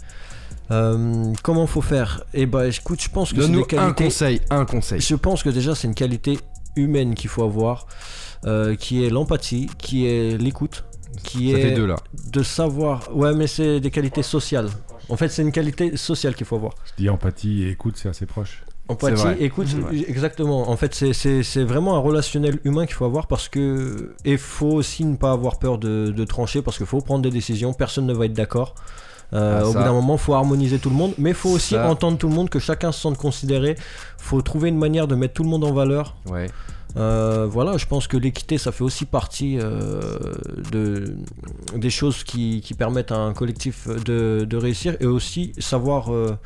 [0.71, 2.23] Euh, comment faut faire?
[2.33, 4.05] Eh bah écoute, je pense que c'est Donne-nous des un qualités.
[4.05, 5.01] conseil, un conseil.
[5.03, 6.39] Je pense que déjà c'est une qualité
[6.77, 7.87] humaine qu'il faut avoir,
[8.47, 10.85] euh, qui est l'empathie, qui est l'écoute,
[11.23, 11.97] qui Ça est fait deux, là.
[12.33, 13.09] de savoir.
[13.15, 14.69] Ouais, mais c'est des qualités sociales.
[15.09, 16.73] En fait, c'est une qualité sociale qu'il faut avoir.
[16.97, 18.63] Je dis empathie et écoute, c'est assez proche.
[18.89, 19.37] Empathie, vrai.
[19.41, 19.69] écoute,
[20.09, 20.69] exactement.
[20.69, 24.15] En fait, c'est- c'est c'est vraiment un relationnel humain qu'il faut avoir parce que.
[24.27, 27.31] Et faut aussi ne pas avoir peur de, de trancher parce qu'il faut prendre des
[27.31, 27.73] décisions.
[27.73, 28.75] Personne ne va être d'accord.
[29.33, 31.89] Euh, Ah, au bout d'un moment, faut harmoniser tout le monde, mais faut aussi Ça.
[31.89, 33.77] entendre tout le monde, que chacun se sente considéré.
[34.19, 36.17] Faut trouver une manière de mettre tout le monde en valeur.
[36.27, 36.49] Ouais.
[36.97, 40.01] Euh, voilà, je pense que l'équité, ça fait aussi partie euh,
[40.71, 41.17] de,
[41.75, 46.39] des choses qui, qui permettent à un collectif de, de réussir et aussi savoir euh,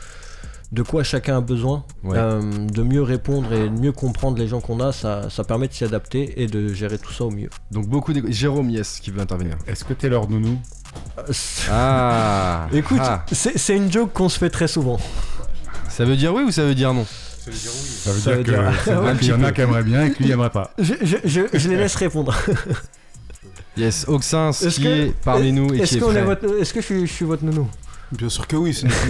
[0.72, 2.16] de quoi chacun a besoin, Ouais.
[2.16, 5.68] euh, de mieux répondre et de mieux comprendre les gens qu'on a, ça, ça permet
[5.68, 7.50] de s'y adapter et de gérer tout ça au mieux.
[7.70, 8.22] Donc beaucoup de...
[8.30, 9.56] Jérôme Yes qui veut intervenir.
[9.66, 10.58] Est-ce que t'es leur nounou?
[11.70, 13.24] Ah Écoute, ah.
[13.32, 14.99] c'est c'est une joke qu'on se fait très souvent.
[15.89, 17.57] Ça veut dire oui ou ça veut dire non Ça veut
[18.20, 20.12] Ça dire veut dire- ça veut dire qu'il y en a qui aimeraient bien et
[20.12, 20.72] que lui aimerait pas.
[20.78, 22.36] Je, je- je- je les laisse répondre.
[23.76, 26.22] Yes, Oxens Est-ce qui que- est parmi nous et Est-ce qui est qu'on est prêt.
[26.24, 27.68] votre- est-ce que je suis, je suis votre nounou?
[28.12, 28.92] Bien sûr que oui, c'est nous.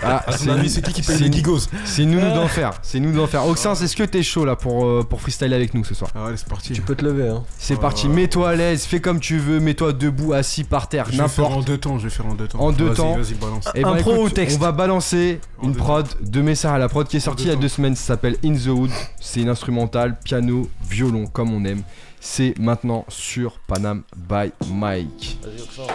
[0.00, 2.70] Ah, c'est qui qui paye c'est les nous- gigos C'est nous nous d'en faire.
[2.82, 3.44] C'est nous d'en faire.
[3.46, 6.26] Oxens, est-ce que t'es chaud là pour, euh, pour freestyler avec nous ce soir Ah,
[6.26, 6.72] allez, c'est parti.
[6.72, 7.42] Tu peux te lever, hein.
[7.58, 8.14] C'est Ouais, parti, ouais.
[8.14, 11.46] mets-toi à l'aise, fais comme tu veux, mets-toi debout, assis par terre, Je vais faire
[11.46, 11.66] en n'importe.
[11.66, 12.60] deux temps, je vais faire en deux temps.
[12.60, 13.16] En deux Vas-y, temps.
[13.16, 13.68] Vas-y, balance.
[13.74, 16.88] Eh ben, Impro écoute, ou texte On va balancer une prod de Messar à la
[16.88, 17.96] prod qui est sortie il y a deux semaines.
[17.96, 18.90] Ça s'appelle In the Hood.
[19.20, 21.82] C'est une instrumentale, piano, violon, comme on aime.
[22.20, 25.38] C'est maintenant sur Panam by Mike.
[25.42, 25.88] Vas-y,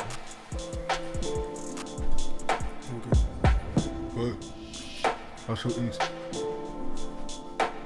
[5.49, 5.99] HOX.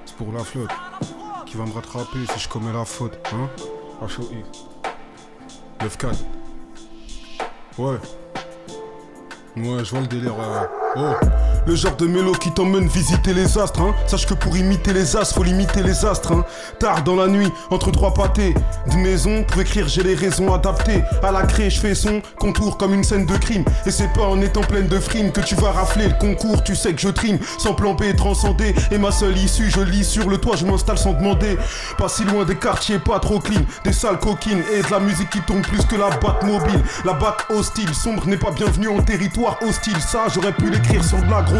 [0.05, 0.69] C'est pour la flotte.
[1.45, 3.49] Qui va me rattraper si je commets la faute, hein?
[4.01, 4.19] HOX.
[5.79, 6.15] 9-4.
[7.77, 7.97] Ouais.
[9.55, 10.67] Ouais, je vois le délire, ouais, ouais.
[10.97, 11.56] Oh.
[11.67, 13.93] Le genre de mélo qui t'emmène visiter les astres, hein.
[14.07, 16.45] Sache que pour imiter les as, faut limiter les astres, hein.
[16.79, 18.53] Tard dans la nuit, entre trois pâtés
[18.89, 21.03] d'une maison, pour écrire, j'ai les raisons adaptées.
[21.21, 23.65] À la craie, je fais son contour comme une scène de crime.
[23.85, 26.63] Et c'est pas en étant pleine de frimes que tu vas rafler le concours.
[26.63, 28.73] Tu sais que je trime sans plan B transcendé.
[28.89, 31.57] Et ma seule issue, je lis sur le toit, je m'installe sans demander.
[31.97, 33.59] Pas si loin des quartiers, pas trop clean.
[33.83, 36.81] Des salles coquines et de la musique qui tourne plus que la batte mobile.
[37.03, 39.99] La batte hostile, sombre n'est pas bienvenue en territoire hostile.
[39.99, 41.56] Ça, j'aurais pu l'écrire sur de la grosse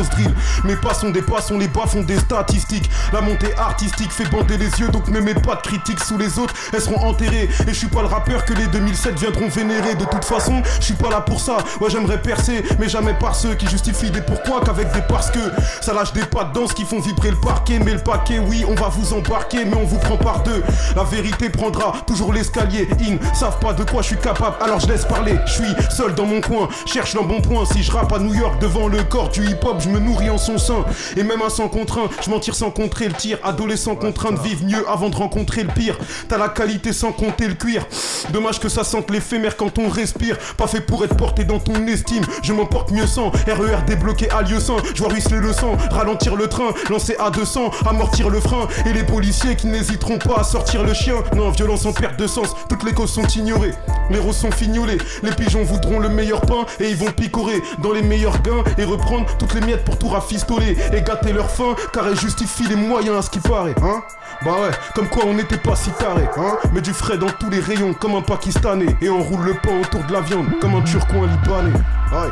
[0.64, 2.90] Mes passons des passons, les bas font des statistiques.
[3.14, 6.38] La montée artistique fait bander les yeux, donc ne mets pas de critiques sous les
[6.38, 6.54] autres.
[6.74, 7.50] Elles seront enterrées.
[7.68, 9.96] Et je suis pas le rappeur que les 2007 viendront vénérer.
[9.96, 11.58] De toute façon, je suis pas là pour ça.
[11.82, 15.40] Ouais, j'aimerais percer, mais jamais par ceux qui justifient des pourquoi qu'avec des parce que.
[15.82, 17.80] Ça lâche des pas de danse qui font vibrer le parquet.
[17.84, 20.64] Mais le paquet, oui, on va vous embarquer, mais on vous prend par deux.
[20.96, 22.88] La vérité prendra toujours l'escalier.
[23.02, 25.38] In, savent pas de quoi je suis capable, alors je laisse parler.
[25.48, 27.66] Je suis seul dans mon coin, cherche l'embonpoint.
[27.66, 30.38] Si je rappe à New York devant le corps du hip-hop, je me nourris en
[30.38, 30.86] son sein.
[31.16, 33.40] Et même à sans contraint, je m'en tire sans contrer le tir.
[33.44, 35.98] Adolescent contraint de vivre mieux avant de rencontrer le pire.
[36.28, 37.86] T'as la qualité sans compter le cuir.
[38.32, 40.38] Dommage que ça sente l'éphémère quand on respire.
[40.58, 42.26] Pas fait pour être porté dans ton estime.
[42.44, 44.78] Je m'emporte mieux sans RER débloqué à lieu sans.
[44.94, 48.68] Je vois ruisseler le sang, ralentir le train, lancer à 200, amortir le frein.
[48.86, 51.16] Et les policiers qui n'hésiteront pas à sortir le chien.
[51.36, 53.74] Non, violence en perte de sens, toutes les causes sont ignorées.
[54.10, 57.92] Les roses sont fignolés, les pigeons voudront le meilleur pain et ils vont picorer dans
[57.92, 61.76] les meilleurs gains et reprendre toutes les miettes pour tout rafistoler et gâter leur faim
[61.94, 64.02] car elles justifient les moyens à ce qui paraît, hein
[64.44, 67.50] Bah ouais, comme quoi on n'était pas si taré, hein Mais du frais dans tous
[67.50, 70.76] les rayons comme un Pakistanais et on roule le pain autour de la viande comme
[70.76, 71.74] un Turco un Libanais.
[72.12, 72.30] Ouais.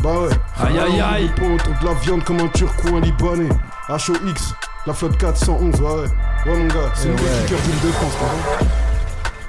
[0.00, 0.30] Bah ouais.
[0.66, 1.28] Aïe, aïe, On roule aïe.
[1.28, 3.48] le pain autour de la viande comme un Turco un Libanais.
[3.88, 4.54] HOX,
[4.86, 6.06] la flotte 411, ouais ouais.
[6.46, 7.16] Ouais mon gars, c'est Eh une
[7.46, 8.72] kickers d'île de France, par contre.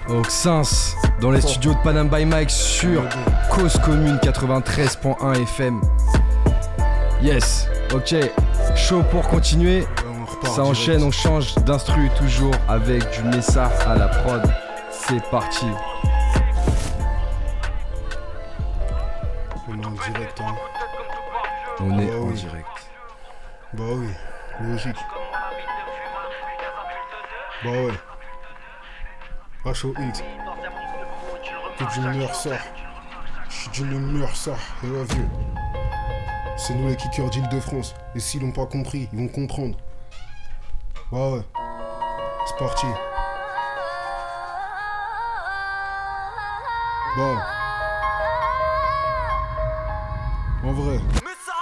[0.10, 3.04] Oxens, dans les studios de Panam by Mike sur
[3.50, 5.80] Cause Commune 93.1 FM.
[7.24, 8.16] Yes, ok,
[8.76, 9.88] chaud pour continuer.
[10.44, 10.60] Ça direct.
[10.60, 14.42] enchaîne, on change d'instru toujours avec du Messar à la prod.
[14.92, 15.66] C'est parti.
[19.70, 20.56] On est en direct, hein.
[21.80, 22.34] On est Bah en oui.
[22.34, 22.68] direct.
[23.74, 24.08] Bah oui,
[24.60, 24.98] logique.
[27.64, 27.94] Bah ouais.
[29.66, 29.86] HOX.
[31.80, 32.54] Que d'une humeur sort.
[33.50, 33.94] Je suis d'une.
[34.84, 35.28] Et ouais, vieux.
[36.58, 37.96] C'est nous les kickers d'Île-de-France.
[38.16, 39.78] Et s'ils l'ont pas compris, ils vont comprendre.
[41.12, 41.42] Bah ouais.
[42.48, 42.88] C'est parti.
[47.16, 47.38] Bon.
[50.66, 51.00] En vrai,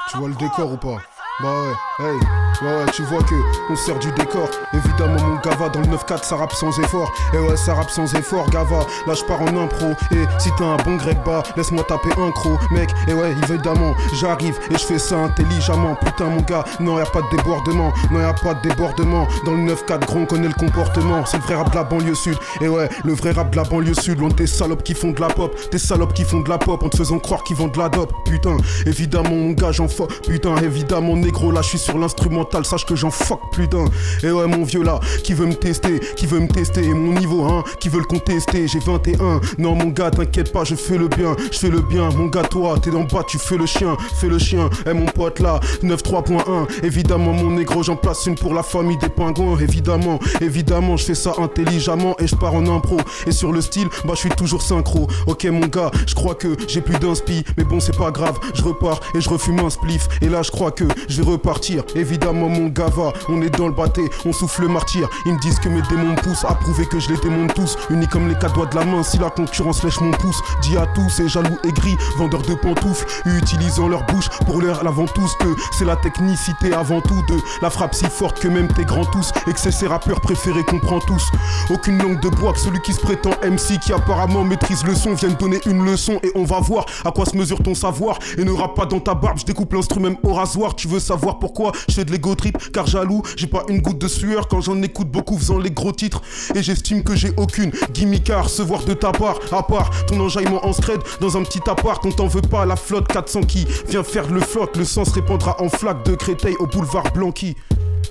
[0.10, 1.02] tu vois le décor ou pas?
[1.42, 2.20] Bah ouais, hey,
[2.62, 3.34] ouais ouais, tu vois que
[3.72, 4.48] on sert du décor.
[4.74, 7.12] Évidemment mon gava dans le 9-4 ça rappe sans effort.
[7.34, 8.86] Et ouais ça rappe sans effort, gava.
[9.08, 9.88] Là je pars en impro.
[10.12, 12.92] Et si t'as un bon grec bas, laisse-moi taper un croc, mec.
[13.08, 15.96] Et ouais évidemment, j'arrive et je fais ça intelligemment.
[15.96, 19.28] Putain mon gars, non y a pas de débordement, non y a pas de débordement.
[19.44, 21.26] Dans le 9-4 grand on connaît le comportement.
[21.26, 22.38] C'est le vrai rap de la banlieue sud.
[22.60, 24.20] Et ouais, le vrai rap de la banlieue sud.
[24.20, 26.60] Loin de tes salopes qui font de la pop, tes salopes qui font de la
[26.60, 28.14] pop en te faisant croire qu'ils vendent de la dope.
[28.26, 29.88] Putain, évidemment mon gars j'en.
[30.28, 33.86] Putain, évidemment négro là je suis sur l'instrumental, sache que j'en fuck putain.
[34.24, 36.84] Et ouais mon vieux là, qui veut me tester, qui veut me tester.
[36.84, 38.68] Et mon niveau hein, qui veut le contester.
[38.68, 39.40] J'ai 21.
[39.58, 42.10] Non mon gars, t'inquiète pas, je fais le bien, je fais le bien.
[42.10, 44.70] Mon gars toi, t'es le bas, tu fais le chien, fais le chien.
[44.86, 46.84] Et mon pote là, 9.3.1.
[46.84, 49.58] Évidemment mon négro, j'en place une pour la famille des pingouins.
[49.60, 52.98] Évidemment, évidemment, je fais ça intelligemment et je pars en impro.
[53.26, 55.08] Et sur le style, bah je suis toujours synchro.
[55.28, 58.62] Ok mon gars, je crois que j'ai plus d'inspi, mais bon c'est pas grave, je
[58.62, 60.08] repars et je refume un spliff.
[60.22, 61.84] Et là je crois que je vais repartir.
[61.96, 65.10] Évidemment, mon gava, on est dans le bâté, on souffle le martyr.
[65.26, 67.78] Ils me disent que mes démons poussent à prouver que je les démonte tous.
[67.90, 70.42] Unis comme les quatre doigts de la main, si la concurrence lèche mon pouce.
[70.62, 75.06] Dis à tous, et jaloux aigris, vendeurs de pantoufles, utilisant leur bouche pour leur l'avant
[75.06, 75.36] tous
[75.72, 79.32] c'est la technicité avant tout de la frappe si forte que même tes grands tous
[79.48, 81.30] et que ses rappeurs préférés qu'on prend tous.
[81.70, 85.14] Aucune langue de bois que celui qui se prétend MC qui apparemment maîtrise le son
[85.14, 88.44] vienne donner une leçon et on va voir à quoi se mesure ton savoir et
[88.44, 89.38] ne rappe pas dans ta barbe.
[89.40, 90.76] Je découpe l'instrument au rasoir.
[90.76, 94.00] Tu veux savoir pourquoi je fais de l'ego trip car jaloux, j'ai pas une goutte
[94.00, 96.22] de sueur quand j'en écoute beaucoup faisant les gros titres
[96.56, 100.66] et j'estime que j'ai aucune gimmick à recevoir de ta part à part ton enjaillement
[100.66, 102.06] en scred dans un petit appart.
[102.06, 104.78] On t'en veut pas la flotte 400 qui vient faire le flotte.
[104.78, 107.56] Le sang se répandra en flaque de Créteil au boulevard Blanqui.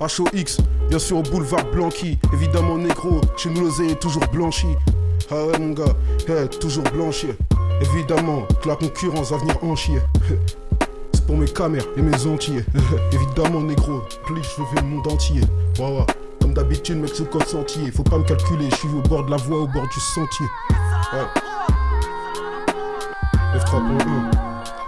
[0.01, 2.19] HOX, bien sûr au boulevard Blanqui.
[2.33, 4.69] Évidemment négro, chez nous l'oseille est toujours blanchi.
[5.31, 5.95] Ah ouais mon gars,
[6.29, 7.29] eh, toujours blanchi.
[7.81, 10.01] Évidemment que la concurrence va venir en chier.
[11.31, 12.65] Pour mes camères et mes entiers.
[13.13, 15.43] Évidemment négro, plus je veux le monde entier.
[15.79, 16.05] Ouais.
[16.41, 17.93] Comme d'habitude mec c'est code sentier.
[17.93, 20.47] Faut pas me calculer, je suis au bord de la voie, au bord du sentier.
[21.13, 21.21] Ouais.
[23.61, 23.97] F3.1.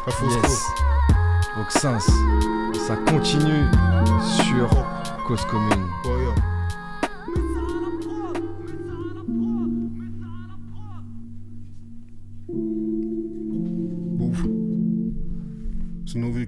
[0.04, 0.66] La fausse Yes.
[1.60, 2.10] Oxens,
[2.88, 3.64] ça continue
[4.42, 4.68] sur
[5.28, 5.86] Cause Commune.
[6.04, 6.41] Ouais, yeah.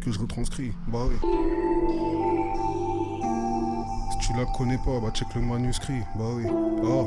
[0.04, 0.72] Que je retranscris.
[0.88, 1.16] Bah oui.
[4.10, 6.02] Si tu la connais pas, bah check le manuscrit.
[6.16, 6.44] Bah oui.
[6.46, 7.04] Ah.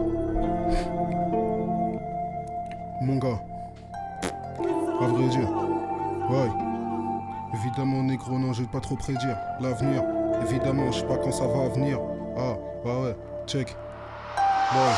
[3.01, 3.39] Mon gars.
[4.99, 5.49] À vrai dire.
[6.29, 6.49] Ouais.
[7.53, 9.37] Évidemment, négro, non, je vais pas trop prédire.
[9.61, 10.03] L'avenir,
[10.41, 11.99] évidemment, je sais pas quand ça va venir.
[12.35, 13.75] Ah, bah ouais, check.
[14.73, 14.95] Ouais.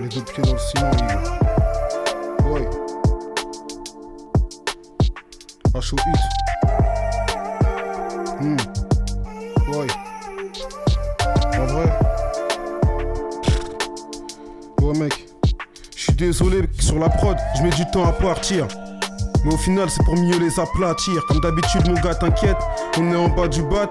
[0.00, 1.14] Les deux pieds dans le ciment, les.
[2.50, 2.83] Ouais.
[8.40, 8.56] Hmm.
[9.72, 9.86] Ouais.
[11.58, 11.92] En vrai.
[14.80, 15.26] Ouais, mec.
[15.96, 18.66] Je suis désolé sur la prod, je mets du temps à partir.
[19.44, 21.24] Mais au final, c'est pour mieux les aplatir.
[21.28, 22.56] Comme d'habitude, mon gars, t'inquiète,
[22.98, 23.88] on est en bas du bat.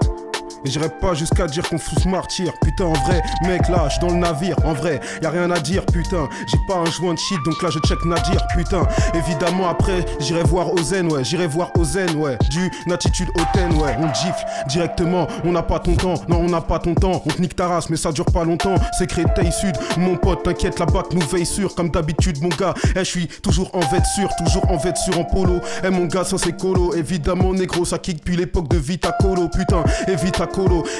[0.64, 2.52] Et j'irai pas jusqu'à dire qu'on fout ce martyr.
[2.62, 4.56] Putain, en vrai, mec, là, je dans le navire.
[4.64, 6.28] En vrai, y a rien à dire, putain.
[6.46, 8.86] J'ai pas un joint de shit, donc là, je check Nadir, putain.
[9.14, 11.24] Évidemment, après, j'irai voir Ozen, ouais.
[11.24, 12.38] J'irai voir Ozen, ouais.
[12.50, 13.96] Du attitude hautaine, ouais.
[13.98, 16.14] On gifle directement, on n'a pas ton temps.
[16.28, 17.22] Non, on n'a pas ton temps.
[17.26, 18.76] On te nique ta race, mais ça dure pas longtemps.
[18.98, 21.74] C'est Créteil Sud, mon pote, t'inquiète, la bac nous veille sûr.
[21.74, 25.18] Comme d'habitude, mon gars, eh, je suis toujours en vête sûr, toujours en vête sûr
[25.18, 25.60] en polo.
[25.82, 26.94] Eh, mon gars, ça c'est colo.
[26.94, 29.84] Évidemment, négro, ça kick depuis l'époque de Vita Colo, putain.
[30.08, 30.46] Et Vita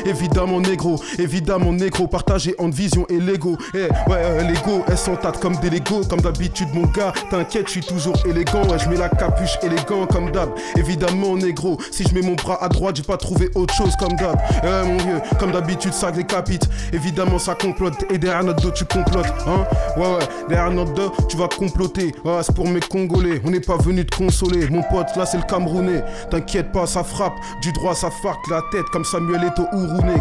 [0.04, 1.00] Évidemment, négro.
[1.18, 3.56] Évidemment, négro, partagé entre vision et l'ego.
[3.74, 6.02] Eh, ouais, euh, l'ego, elles s'entâtent comme des Lego.
[6.08, 8.62] Comme d'habitude, mon gars, t'inquiète, je suis toujours élégant.
[8.68, 10.50] Ouais, je mets la capuche élégant comme d'hab.
[10.76, 14.14] Évidemment, négro, si je mets mon bras à droite, j'ai pas trouvé autre chose comme
[14.16, 14.38] d'hab.
[14.62, 16.68] Eh, mon vieux, comme d'habitude, ça décapite.
[16.92, 18.04] Évidemment, ça complote.
[18.10, 19.64] Et derrière notre dos, tu complotes, hein?
[19.96, 22.14] Ouais, ouais, derrière notre dos, tu vas comploter.
[22.24, 23.40] Ouais, c'est pour mes Congolais.
[23.44, 24.68] On n'est pas venu te consoler.
[24.68, 26.04] Mon pote, là, c'est le Camerounais.
[26.30, 27.34] T'inquiète pas, ça frappe.
[27.62, 29.43] Du droit, ça farque la tête comme Samuel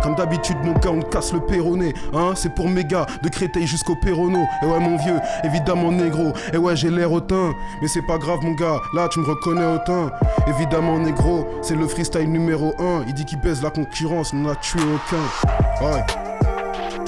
[0.01, 1.93] Comme d'habitude, mon gars, on te casse le péroné.
[2.13, 4.39] Hein, c'est pour mes gars, de Créteil jusqu'au Pérono.
[4.61, 6.33] Et ouais, mon vieux, évidemment, négro.
[6.51, 7.53] Et ouais, j'ai l'air hautain.
[7.81, 8.79] Mais c'est pas grave, mon gars.
[8.93, 10.09] Là, tu me reconnais autant.
[10.47, 13.05] Évidemment, négro, c'est le freestyle numéro 1.
[13.07, 15.85] Il dit qu'il baise la concurrence, on a tué aucun.
[15.85, 16.03] Ouais.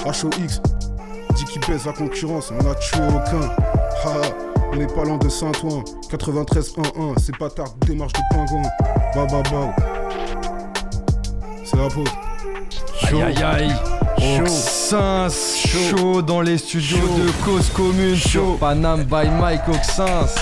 [0.06, 0.60] HOX,
[1.34, 3.50] dit qu'il baise la concurrence, on a tué aucun.
[4.72, 5.82] On n'est pas loin de Saint-Ouen.
[6.10, 8.62] 93-1-1, c'est pas tard, démarche de pingouin.
[9.14, 9.74] Bah bah.
[11.68, 12.08] C'est la pause.
[13.02, 13.74] Aïe aïe aïe.
[14.18, 15.28] Chaud.
[15.90, 18.56] Chaud dans les studios de Cause Commune, chaud.
[18.60, 20.34] Panam by Mike Oxens.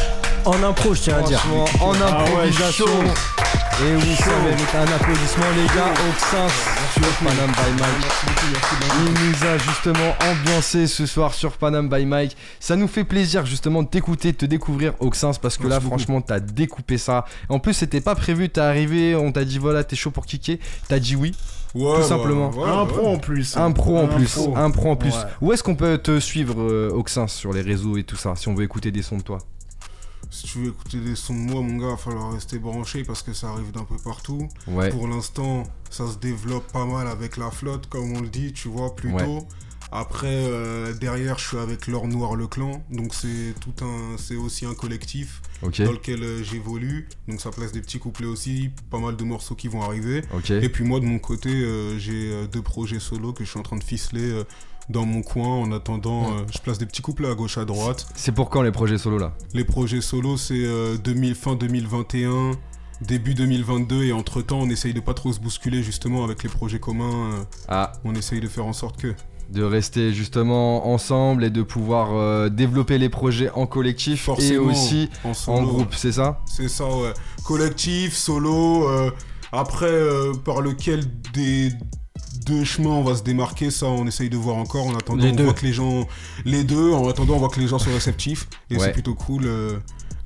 [0.45, 1.41] En impro, je tiens à dire.
[1.41, 2.87] Franchement, en Ah ouais, improvisation.
[2.87, 3.03] chaud.
[3.83, 5.93] Et oui, ça mérite un applaudissement, les gars.
[6.11, 6.53] Oxens
[6.95, 8.13] sur Panam by Mike.
[9.01, 12.37] Il nous a justement ambiancé ce soir sur Panam by Mike.
[12.61, 16.21] Ça nous fait plaisir justement de t'écouter, de te découvrir Oxens parce que là, franchement,
[16.21, 17.25] t'as découpé ça.
[17.49, 18.49] En plus, c'était pas prévu.
[18.49, 20.61] T'es arrivé, on t'a dit voilà, t'es chaud pour kicker.
[20.89, 21.35] T'as dit oui.
[21.75, 22.51] Ouais, tout bah, simplement.
[22.51, 23.15] ouais, Un pro ouais.
[23.15, 23.57] en plus.
[23.57, 24.33] Un pro en plus.
[24.33, 24.57] pro.
[24.57, 25.11] Un pro en plus.
[25.15, 25.25] Ouais.
[25.41, 28.47] Où est-ce qu'on peut te suivre, euh, Oxens, sur les réseaux et tout ça, si
[28.47, 29.39] on veut écouter des sons de toi?
[30.31, 33.03] Si tu veux écouter des sons de moi, mon gars, il va falloir rester branché
[33.05, 34.49] parce que ça arrive d'un peu partout.
[34.69, 34.91] Ouais.
[34.91, 35.65] Pour l'instant,
[35.95, 39.39] ça se développe pas mal avec la flotte, comme on le dit, tu vois, plutôt.
[39.39, 39.47] Ouais.
[39.93, 44.35] Après, euh, derrière, je suis avec L'Or Noir le clan, donc c'est tout un, c'est
[44.35, 47.09] aussi un collectif dans lequel euh, j'évolue.
[47.29, 50.23] Donc ça place des petits couplets aussi, pas mal de morceaux qui vont arriver.
[50.51, 53.63] Et puis moi, de mon côté, euh, j'ai deux projets solo que je suis en
[53.63, 54.45] train de ficeler euh,
[54.89, 55.49] dans mon coin.
[55.49, 58.07] En attendant, euh, je place des petits couplets à gauche, à droite.
[58.15, 59.35] C'est pour quand les projets solo là?
[59.53, 62.53] Les projets solo, c'est euh, 2000, fin 2021
[63.01, 66.49] début 2022 et entre temps on essaye de pas trop se bousculer justement avec les
[66.49, 67.33] projets communs.
[67.33, 67.93] euh, Ah.
[68.05, 69.15] On essaye de faire en sorte que.
[69.51, 74.71] de rester justement ensemble et de pouvoir euh, développer les projets en collectif et Forcément,
[74.71, 75.11] aussi
[75.47, 75.97] en groupe, ouais.
[75.99, 76.41] c'est ça?
[76.47, 77.13] C'est ça, ouais.
[77.45, 78.89] Collectif, solo.
[78.89, 79.11] euh,
[79.53, 81.71] après, euh, par lequel des
[82.47, 84.87] deux chemins on va se démarquer, ça on essaye de voir encore.
[84.87, 85.45] En attendant, Les on deux.
[85.45, 86.07] voit que les gens.
[86.45, 88.49] Les deux, en attendant, on voit que les gens sont réceptifs.
[88.71, 88.87] Et Ouais.
[88.87, 89.49] c'est plutôt cool.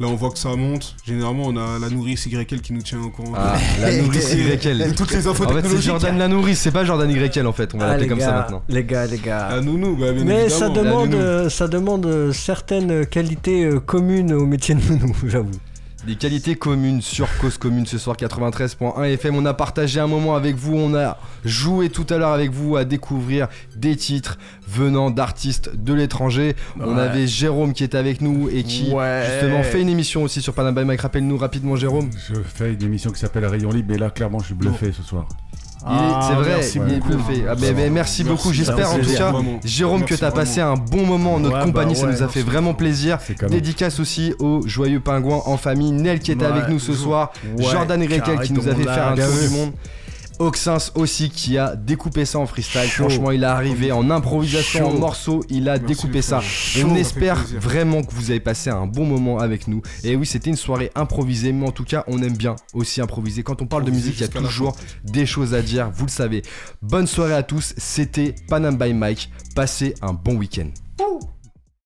[0.00, 0.94] Euh, Là, on voit que ça monte.
[1.04, 3.32] Généralement, on a la nourrice YL qui nous tient au courant.
[3.36, 4.82] Ah, la nourrice YL.
[4.82, 5.80] Et toutes les infos En fait, c'est.
[5.82, 8.20] Jordan la nourrice, c'est pas Jordan YL en fait, on va Ah, l'appeler les comme
[8.20, 8.62] ça gars, maintenant.
[8.68, 9.48] Les gars, les gars.
[9.50, 11.22] La nounou, bah, bien Mais ça demande, La nounou.
[11.22, 15.50] euh, ça demande euh, certaines qualités euh, communes au métier de nounou, j'avoue.
[16.08, 19.36] Des qualités communes sur Cause Commune ce soir 93.1 FM.
[19.36, 22.76] On a partagé un moment avec vous, on a joué tout à l'heure avec vous
[22.76, 23.46] à découvrir
[23.76, 26.56] des titres venant d'artistes de l'étranger.
[26.80, 29.22] On avait Jérôme qui était avec nous et qui Ouais.
[29.30, 31.02] justement fait une émission aussi sur Panama Mike.
[31.02, 32.08] Rappelle-nous rapidement Jérôme.
[32.26, 35.02] Je fais une émission qui s'appelle Rayon Libre, mais là, clairement, je suis bluffé ce
[35.02, 35.28] soir.
[35.86, 37.44] Est- c'est vrai, merci il est bluffé.
[37.48, 38.52] Ah, mais, mais merci, Merci, beaucoup.
[38.52, 39.60] J'espère en tout cas, vraiment.
[39.64, 41.94] Jérôme, Merci que tu as passé un bon moment en notre Ouais, compagnie.
[41.94, 43.18] bah ça nous a fait vraiment plaisir.
[43.48, 45.92] Dédicace aussi au joyeux pingouin en famille.
[45.92, 47.32] Nel qui était Ouais, avec nous ce soir.
[47.58, 49.72] Jordan Rekel carré qui nous avait fait un tour du monde.
[50.38, 52.88] Oxens aussi qui a découpé ça en freestyle.
[52.88, 55.42] Franchement, il est arrivé en improvisation, en morceaux.
[55.50, 56.40] Il a Merci, découpé ça.
[56.40, 56.86] frère.
[56.88, 59.82] On espère vraiment que vous avez passé un bon moment avec nous.
[60.04, 63.42] Et oui, c'était une soirée improvisée, mais en tout cas, on aime bien aussi improviser.
[63.42, 66.10] Quand on parle de musique, il y a toujours des choses à dire, vous le
[66.10, 66.42] savez.
[66.82, 69.30] Bonne soirée à tous, c'était Panam by Mike.
[69.54, 70.68] Passez un bon week-end.
[71.00, 71.20] Ouh.